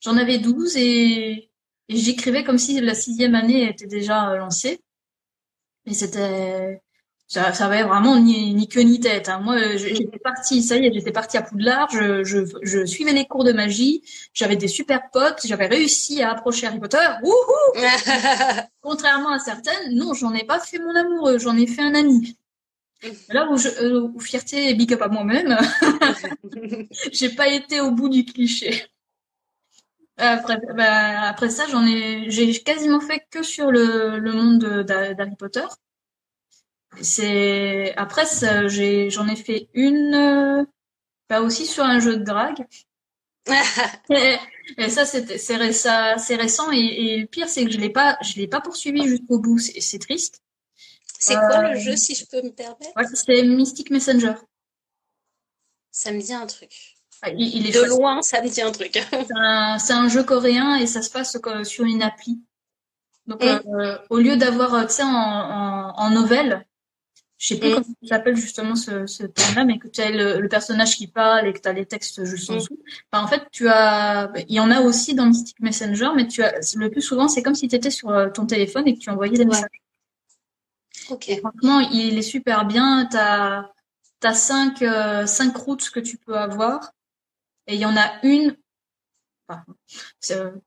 J'en 0.00 0.16
avais 0.16 0.38
12 0.38 0.76
et, 0.76 1.49
et 1.90 1.96
j'écrivais 1.96 2.44
comme 2.44 2.58
si 2.58 2.80
la 2.80 2.94
sixième 2.94 3.34
année 3.34 3.68
était 3.68 3.86
déjà 3.86 4.36
lancée. 4.36 4.80
Et 5.86 5.92
c'était, 5.92 6.80
ça, 7.26 7.52
ça 7.52 7.66
avait 7.66 7.82
vraiment 7.82 8.16
ni, 8.16 8.54
ni 8.54 8.68
queue 8.68 8.82
ni 8.82 9.00
tête. 9.00 9.28
Hein. 9.28 9.40
Moi, 9.40 9.76
j'étais 9.76 10.20
partie, 10.20 10.62
ça 10.62 10.76
y 10.76 10.86
est, 10.86 10.92
j'étais 10.92 11.10
partie 11.10 11.36
à 11.36 11.42
Poudlard, 11.42 11.90
je, 11.90 12.22
je, 12.22 12.44
je 12.62 12.86
suivais 12.86 13.12
les 13.12 13.26
cours 13.26 13.42
de 13.42 13.50
magie, 13.50 14.02
j'avais 14.32 14.54
des 14.54 14.68
super 14.68 15.10
potes, 15.10 15.40
j'avais 15.44 15.66
réussi 15.66 16.22
à 16.22 16.30
approcher 16.30 16.68
Harry 16.68 16.78
Potter. 16.78 17.04
Wouhou 17.24 17.82
Contrairement 18.82 19.30
à 19.30 19.40
certaines, 19.40 19.92
non, 19.92 20.14
j'en 20.14 20.32
ai 20.32 20.44
pas 20.44 20.60
fait 20.60 20.78
mon 20.78 20.94
amoureux, 20.94 21.38
j'en 21.40 21.56
ai 21.56 21.66
fait 21.66 21.82
un 21.82 21.96
ami. 21.96 22.36
Là 23.30 23.50
où, 23.50 23.56
je, 23.56 23.68
euh, 23.82 24.02
où 24.14 24.20
fierté 24.20 24.70
et 24.70 24.74
big 24.74 24.92
up 24.92 25.02
à 25.02 25.08
moi-même, 25.08 25.58
j'ai 27.12 27.30
pas 27.30 27.48
été 27.48 27.80
au 27.80 27.90
bout 27.90 28.10
du 28.10 28.24
cliché. 28.24 28.84
Après, 30.20 30.58
bah, 30.74 31.22
après 31.22 31.48
ça, 31.48 31.66
j'en 31.66 31.86
ai, 31.86 32.30
j'ai 32.30 32.52
quasiment 32.62 33.00
fait 33.00 33.24
que 33.30 33.42
sur 33.42 33.70
le, 33.70 34.18
le 34.18 34.32
monde 34.32 34.84
d'Harry 34.84 35.36
Potter. 35.36 35.66
C'est 37.00 37.94
après 37.96 38.24
j'ai 38.68 39.10
j'en 39.10 39.28
ai 39.28 39.36
fait 39.36 39.68
une 39.74 40.14
euh, 40.14 40.64
pas 41.28 41.40
aussi 41.40 41.64
sur 41.66 41.84
un 41.84 42.00
jeu 42.00 42.16
de 42.16 42.24
drague. 42.24 42.66
et, 44.10 44.90
ça 44.90 45.06
c'était 45.06 45.38
c'est 45.38 45.72
c'est 45.72 46.34
récent 46.36 46.70
et, 46.72 47.18
le 47.20 47.26
pire 47.26 47.48
c'est 47.48 47.64
que 47.64 47.70
je 47.70 47.78
l'ai 47.78 47.90
pas 47.90 48.18
je 48.22 48.34
l'ai 48.36 48.48
pas 48.48 48.60
poursuivi 48.60 49.06
jusqu'au 49.06 49.38
bout 49.38 49.58
c'est 49.58 49.98
triste. 49.98 50.42
C'est 51.18 51.36
quoi 51.36 51.62
le 51.62 51.76
euh, 51.76 51.80
jeu 51.80 51.96
si 51.96 52.14
je 52.14 52.26
peux 52.26 52.42
me 52.42 52.50
permettre? 52.50 52.96
ouais, 52.96 53.04
C'est 53.14 53.42
Mystic 53.42 53.90
Messenger. 53.90 54.34
Ça 55.90 56.12
me 56.12 56.20
dit 56.20 56.32
un 56.32 56.46
truc. 56.46 56.96
Il, 57.36 57.66
est 57.66 57.74
de 57.74 57.84
loin, 57.84 58.22
ça 58.22 58.42
me 58.42 58.48
dit 58.48 58.62
un 58.62 58.72
truc. 58.72 58.92
c'est 59.78 59.92
un, 59.92 60.08
jeu 60.08 60.22
coréen 60.22 60.76
et 60.76 60.86
ça 60.86 61.02
se 61.02 61.10
passe 61.10 61.36
sur 61.64 61.84
une 61.84 62.02
appli. 62.02 62.40
Donc, 63.26 63.44
mm. 63.44 63.60
euh, 63.68 63.98
au 64.08 64.18
lieu 64.18 64.36
d'avoir, 64.36 64.86
tu 64.86 64.94
sais, 64.94 65.02
en, 65.02 65.08
en, 65.08 65.92
en 65.96 66.10
nouvelle, 66.10 66.66
je 67.40 67.48
sais 67.48 67.56
plus 67.58 67.70
mm. 67.70 67.72
comment 67.72 67.86
ça 68.02 68.08
s'appelle 68.16 68.36
justement 68.36 68.76
ce, 68.76 69.06
ce 69.06 69.24
thème-là, 69.24 69.64
mais 69.64 69.78
que 69.78 69.88
tu 69.88 70.02
as 70.02 70.10
le, 70.10 70.46
personnage 70.48 70.96
qui 70.96 71.06
parle 71.06 71.46
et 71.46 71.54
que 71.54 71.60
tu 71.60 71.68
as 71.68 71.72
les 71.72 71.86
textes 71.86 72.22
juste 72.24 72.50
en 72.50 72.54
mm. 72.54 72.58
dessous. 72.58 72.78
en 73.12 73.26
fait, 73.26 73.42
tu 73.50 73.66
as, 73.68 74.30
il 74.48 74.54
y 74.54 74.60
en 74.60 74.70
a 74.70 74.82
aussi 74.82 75.14
dans 75.14 75.26
Mystic 75.26 75.58
Messenger, 75.60 76.10
mais 76.14 76.26
tu 76.26 76.42
as, 76.42 76.76
le 76.76 76.90
plus 76.90 77.00
souvent, 77.00 77.28
c'est 77.28 77.42
comme 77.42 77.54
si 77.54 77.66
tu 77.66 77.74
étais 77.74 77.90
sur 77.90 78.10
euh, 78.10 78.28
ton 78.28 78.46
téléphone 78.46 78.86
et 78.86 78.94
que 78.94 79.00
tu 79.00 79.08
envoyais 79.08 79.38
des 79.38 79.46
messages. 79.46 79.68
Ok. 81.08 81.30
franchement, 81.40 81.80
il 81.80 82.18
est 82.18 82.22
super 82.22 82.66
bien. 82.66 83.06
Tu 83.10 83.16
as, 83.16 83.72
as 84.22 84.34
cinq, 84.34 84.82
euh, 84.82 85.24
cinq 85.24 85.56
routes 85.56 85.88
que 85.88 86.00
tu 86.00 86.18
peux 86.18 86.36
avoir. 86.36 86.92
Et 87.70 87.74
il 87.74 87.80
y 87.80 87.86
en 87.86 87.96
a 87.96 88.10
une, 88.24 88.56
enfin, 89.48 89.64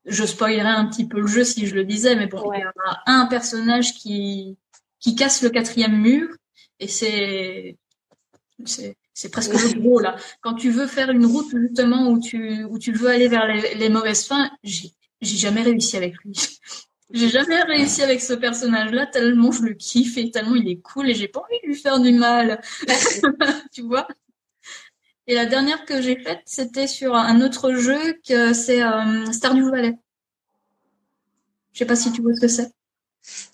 je 0.06 0.24
spoilerais 0.24 0.70
un 0.70 0.86
petit 0.86 1.06
peu 1.06 1.20
le 1.20 1.28
jeu 1.28 1.44
si 1.44 1.68
je 1.68 1.76
le 1.76 1.84
disais, 1.84 2.16
mais 2.16 2.28
bon, 2.28 2.54
il 2.54 2.62
y 2.62 2.64
a 2.64 2.74
un 3.08 3.26
personnage 3.26 3.94
qui, 3.94 4.58
qui 5.02 5.14
casse 5.14 5.42
le 5.42 5.50
quatrième 5.50 6.00
mur 6.00 6.30
et 6.80 6.88
c'est 6.88 7.78
c'est 9.14 9.30
presque 9.30 9.52
le 9.54 9.82
gros 9.82 10.00
là. 10.00 10.16
Quand 10.40 10.54
tu 10.54 10.72
veux 10.72 10.88
faire 10.88 11.10
une 11.10 11.26
route 11.26 11.54
justement 11.54 12.10
où 12.10 12.22
tu 12.22 12.64
où 12.64 12.80
tu 12.80 12.94
veux 12.94 13.10
aller 13.10 13.28
vers 13.28 13.48
les, 13.48 13.90
mauvaises 13.90 14.26
fins, 14.26 14.50
j'ai 14.64 14.92
j'ai 15.22 15.38
jamais 15.38 15.62
réussi 15.62 15.98
avec 15.98 16.16
lui. 16.24 16.34
j'ai 17.12 17.28
jamais 17.28 17.62
réussi 17.64 18.02
avec 18.02 18.22
ce 18.22 18.32
personnage-là 18.32 19.08
tellement 19.08 19.52
je 19.52 19.64
le 19.64 19.74
kiffe 19.74 20.18
et 20.18 20.32
tellement 20.32 20.56
il 20.56 20.70
est 20.70 20.80
cool 20.80 21.10
et 21.10 21.16
j'ai 21.16 21.28
pas 21.28 21.42
envie 21.42 21.60
de 21.64 21.68
lui 21.68 21.76
faire 21.76 22.00
du 22.00 22.14
mal. 22.14 22.62
tu 23.74 23.82
vois? 23.82 24.08
Et 25.28 25.36
la 25.36 25.46
dernière 25.46 25.86
que 25.86 26.02
j'ai 26.02 26.18
faite, 26.18 26.42
c'était 26.46 26.88
sur 26.88 27.16
un 27.16 27.42
autre 27.42 27.74
jeu 27.74 28.20
que 28.28 28.54
c'est 28.54 28.84
euh, 28.84 29.32
Stardew 29.32 29.70
Valley. 29.70 29.98
Je 31.72 31.80
sais 31.80 31.86
pas 31.86 31.96
si 31.96 32.12
tu 32.12 32.22
vois 32.22 32.34
ce 32.36 32.42
que 32.42 32.48
c'est. 32.48 32.72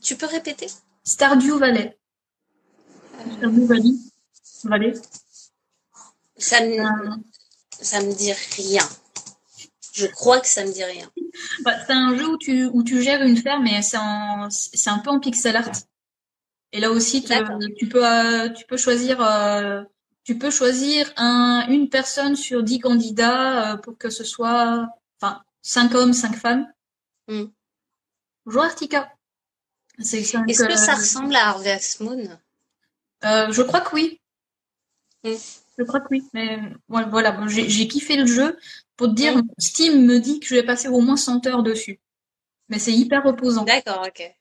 Tu 0.01 0.15
peux 0.15 0.25
répéter? 0.25 0.67
Stardew 1.03 1.57
Valley. 1.57 1.97
Ça 6.37 6.61
me, 6.61 6.79
euh. 6.79 7.15
ça 7.69 8.01
me 8.01 8.13
dit 8.13 8.33
rien. 8.55 8.87
Je 9.93 10.07
crois 10.07 10.39
que 10.39 10.47
ça 10.47 10.65
me 10.65 10.71
dit 10.71 10.83
rien. 10.83 11.09
Bah, 11.63 11.75
c'est 11.85 11.93
un 11.93 12.17
jeu 12.17 12.29
où 12.29 12.37
tu, 12.37 12.65
où 12.65 12.83
tu 12.83 13.01
gères 13.01 13.21
une 13.21 13.37
ferme 13.37 13.67
et 13.67 13.81
c'est 13.81 13.97
c'est 14.49 14.89
un 14.89 14.99
peu 14.99 15.09
en 15.09 15.19
pixel 15.19 15.55
art. 15.55 15.71
Et 16.71 16.79
là 16.79 16.91
aussi, 16.91 17.23
tu, 17.23 17.87
peux, 17.87 18.05
euh, 18.05 18.49
tu 18.49 18.65
peux 18.65 18.77
choisir, 18.77 19.21
euh, 19.21 19.83
tu 20.29 20.37
peux 20.37 20.51
choisir 20.51 21.11
un, 21.17 21.65
une 21.69 21.89
personne 21.89 22.35
sur 22.35 22.61
dix 22.61 22.79
candidats 22.79 23.79
pour 23.81 23.97
que 23.97 24.11
ce 24.11 24.23
soit, 24.23 24.87
enfin, 25.19 25.41
cinq 25.63 25.95
hommes, 25.95 26.13
cinq 26.13 26.35
femmes. 26.35 26.71
Hmm. 27.27 27.45
Bonjour 28.45 28.61
Artica. 28.61 29.11
Est-ce 29.97 30.65
que 30.65 30.77
ça 30.77 30.93
ressemble 30.93 31.35
à 31.35 31.47
Harvest 31.47 32.01
Moon 32.01 32.37
euh, 33.25 33.51
je 33.51 33.63
crois 33.63 33.81
que 33.81 33.95
oui. 33.95 34.21
Mm. 35.23 35.33
Je 35.79 35.83
crois 35.83 35.99
que 35.99 36.09
oui. 36.11 36.23
Mais 36.33 36.59
voilà, 36.87 37.35
j'ai 37.47 37.87
kiffé 37.87 38.15
le 38.15 38.27
jeu. 38.27 38.55
Pour 38.97 39.07
te 39.07 39.13
dire, 39.13 39.35
mm. 39.35 39.47
Steam 39.57 40.05
me 40.05 40.19
dit 40.19 40.39
que 40.39 40.45
je 40.45 40.53
vais 40.53 40.63
passer 40.63 40.89
au 40.89 41.01
moins 41.01 41.17
100 41.17 41.47
heures 41.47 41.63
dessus. 41.63 41.99
Mais 42.69 42.77
c'est 42.77 42.93
hyper 42.93 43.23
reposant. 43.23 43.63
D'accord, 43.63 44.05
ok. 44.07 44.31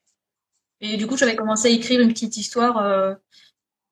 Et 0.83 0.99
du 0.99 1.07
coup, 1.07 1.17
j'avais 1.17 1.35
commencé 1.35 1.69
à 1.69 1.71
écrire 1.71 2.03
une 2.03 2.13
petite 2.13 2.37
histoire 2.37 2.77
euh, 2.77 3.15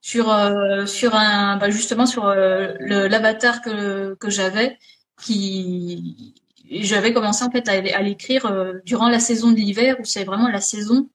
sur 0.07 0.31
euh, 0.31 0.87
sur 0.87 1.15
un 1.15 1.57
bah 1.57 1.69
justement 1.71 2.07
sur 2.07 2.27
l'avatar 2.27 3.61
que 3.61 4.15
que 4.15 4.31
j'avais 4.31 4.79
qui 5.21 6.35
j'avais 6.71 7.13
commencé 7.13 7.45
en 7.45 7.51
fait 7.51 7.69
à, 7.69 7.73
à 7.73 8.03
l'écrire 8.03 8.45
durant 8.85 9.09
la 9.09 9.19
saison 9.19 9.51
de 9.51 9.57
l'hiver 9.57 9.97
où 9.99 10.05
c'est 10.05 10.25
vraiment 10.25 10.49
la 10.49 10.61
saison 10.61 11.09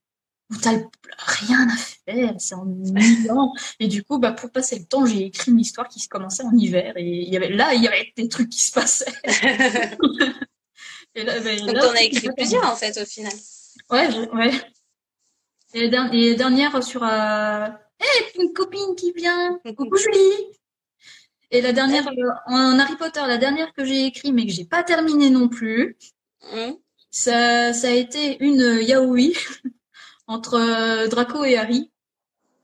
où 0.50 0.56
t'as 0.56 0.72
rien 1.18 1.68
à 1.68 1.76
faire, 1.76 2.34
c'est 2.38 2.54
ennuyant. 2.54 3.52
et 3.80 3.88
du 3.88 4.02
coup, 4.04 4.18
bah, 4.18 4.32
pour 4.32 4.50
passer 4.50 4.78
le 4.78 4.84
temps, 4.84 5.06
j'ai 5.06 5.24
écrit 5.26 5.50
une 5.50 5.60
histoire 5.60 5.88
qui 5.88 6.00
se 6.00 6.08
commençait 6.08 6.44
en 6.44 6.54
hiver. 6.54 6.92
Et 6.96 7.22
il 7.22 7.32
y 7.32 7.36
avait, 7.36 7.48
là, 7.48 7.74
il 7.74 7.82
y 7.82 7.88
avait 7.88 8.12
des 8.16 8.28
trucs 8.28 8.50
qui 8.50 8.60
se 8.60 8.72
passaient. 8.72 9.12
et 11.14 11.24
là, 11.24 11.40
bah, 11.40 11.56
Donc, 11.56 11.76
on 11.76 11.96
a 11.96 12.02
écrit 12.02 12.28
plusieurs, 12.36 12.70
en 12.70 12.76
fait, 12.76 13.00
au 13.00 13.06
final. 13.06 13.32
Ouais, 13.90 14.08
ouais. 14.34 14.52
Et 15.74 15.88
les 15.88 16.34
dernières 16.34 16.82
sur, 16.82 17.02
euh... 17.02 17.68
hey, 18.02 18.42
une 18.42 18.52
copine 18.52 18.94
qui 18.96 19.12
vient. 19.12 19.60
Coucou 19.76 19.96
Julie. 19.96 20.52
Et 21.50 21.60
la 21.60 21.72
dernière, 21.72 22.08
euh, 22.08 22.30
en 22.46 22.78
Harry 22.78 22.96
Potter, 22.96 23.20
la 23.26 23.36
dernière 23.36 23.72
que 23.74 23.84
j'ai 23.84 24.06
écrite, 24.06 24.32
mais 24.32 24.46
que 24.46 24.52
j'ai 24.52 24.64
pas 24.64 24.82
terminée 24.82 25.30
non 25.30 25.48
plus. 25.48 25.96
Mmh. 26.52 26.72
Ça, 27.10 27.74
ça 27.74 27.88
a 27.88 27.92
été 27.92 28.42
une 28.42 28.80
yaoi 28.80 29.32
entre 30.26 30.54
euh, 30.54 31.08
Draco 31.08 31.44
et 31.44 31.56
Harry. 31.56 31.90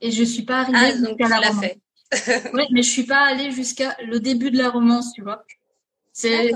Et 0.01 0.11
je 0.11 0.25
suis 0.25 0.43
pas 0.43 0.61
arrivée 0.61 0.79
ah, 0.81 0.91
jusqu'à 0.91 1.29
la 1.29 1.49
romance. 1.49 1.65
ouais, 2.55 2.67
mais 2.71 2.83
je 2.83 2.91
suis 2.91 3.05
pas 3.05 3.27
allée 3.27 3.51
jusqu'à 3.51 3.95
le 4.07 4.21
début 4.21 4.51
de 4.51 4.57
la 4.57 4.71
romance, 4.71 5.13
tu 5.13 5.23
vois. 5.23 5.45
C'est 6.13 6.55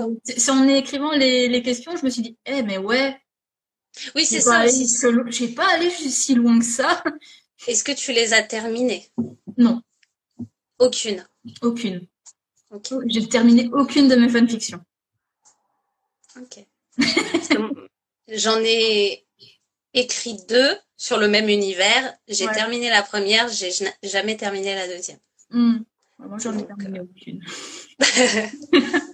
en 0.49 0.67
écrivant 0.67 1.11
les, 1.11 1.47
les 1.47 1.61
questions, 1.61 1.95
je 1.95 2.03
me 2.03 2.09
suis 2.09 2.21
dit, 2.21 2.37
eh 2.45 2.63
mais 2.63 2.77
ouais. 2.77 3.15
Oui, 4.15 4.25
c'est 4.25 4.41
ça 4.41 4.65
aussi. 4.65 4.87
J'ai 5.27 5.49
pas 5.49 5.67
allé 5.73 5.89
si 5.89 6.33
loin 6.33 6.57
que 6.57 6.65
ça. 6.65 7.03
Est-ce 7.67 7.83
que 7.83 7.91
tu 7.91 8.11
les 8.11 8.33
as 8.33 8.43
terminées 8.43 9.07
Non. 9.57 9.81
Aucune. 10.79 11.25
Aucune. 11.61 12.07
J'ai 13.07 13.27
terminé 13.27 13.69
aucune 13.71 14.07
de 14.07 14.15
mes 14.15 14.29
fanfictions. 14.29 14.81
Ok. 16.39 16.65
J'en 18.27 18.59
ai 18.63 19.25
écrit 19.93 20.37
deux 20.49 20.75
sur 20.97 21.17
le 21.17 21.27
même 21.27 21.49
univers. 21.49 22.13
J'ai 22.27 22.47
terminé 22.47 22.89
la 22.89 23.03
première, 23.03 23.47
j'ai 23.49 23.71
jamais 24.01 24.37
terminé 24.37 24.73
la 24.73 24.87
deuxième. 24.87 25.19
Hmm. 25.51 25.79
Moi, 26.19 26.37
j'en 26.39 26.57
ai 26.57 26.65
terminé 26.65 26.99
euh, 26.99 27.03
aucune. 27.03 27.41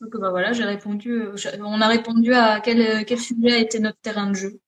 Donc 0.00 0.16
bah 0.18 0.30
voilà, 0.30 0.52
j'ai 0.52 0.64
répondu. 0.64 1.12
Euh, 1.12 1.36
on 1.60 1.80
a 1.80 1.88
répondu 1.88 2.32
à 2.32 2.60
quel, 2.60 3.04
quel 3.04 3.20
sujet 3.20 3.52
a 3.52 3.58
été 3.58 3.80
notre 3.80 3.98
terrain 3.98 4.30
de 4.30 4.34
jeu. 4.34 4.60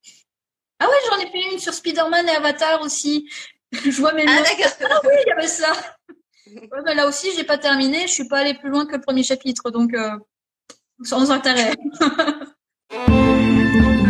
Ah 0.80 0.86
ouais, 0.86 0.96
j'en 1.08 1.18
ai 1.18 1.30
fait 1.30 1.52
une 1.52 1.58
sur 1.58 1.74
Spider-Man 1.74 2.28
et 2.28 2.32
Avatar 2.32 2.80
aussi. 2.80 3.28
je 3.72 4.00
vois 4.00 4.14
mes 4.14 4.24
Ah. 4.26 4.42
Ah 4.90 5.00
oui, 5.04 5.14
il 5.24 5.28
y 5.28 5.32
avait 5.32 5.46
ça. 5.46 5.72
Bah 6.84 6.94
là 6.94 7.06
aussi, 7.06 7.28
j'ai 7.36 7.44
pas 7.44 7.58
terminé. 7.58 8.08
Je 8.08 8.12
suis 8.12 8.26
pas 8.26 8.38
allée 8.38 8.54
plus 8.54 8.70
loin 8.70 8.86
que 8.86 8.96
le 8.96 9.00
premier 9.00 9.22
chapitre, 9.22 9.70
donc 9.70 9.94
euh, 9.94 10.16
sans 11.02 11.30
intérêt. 11.30 11.74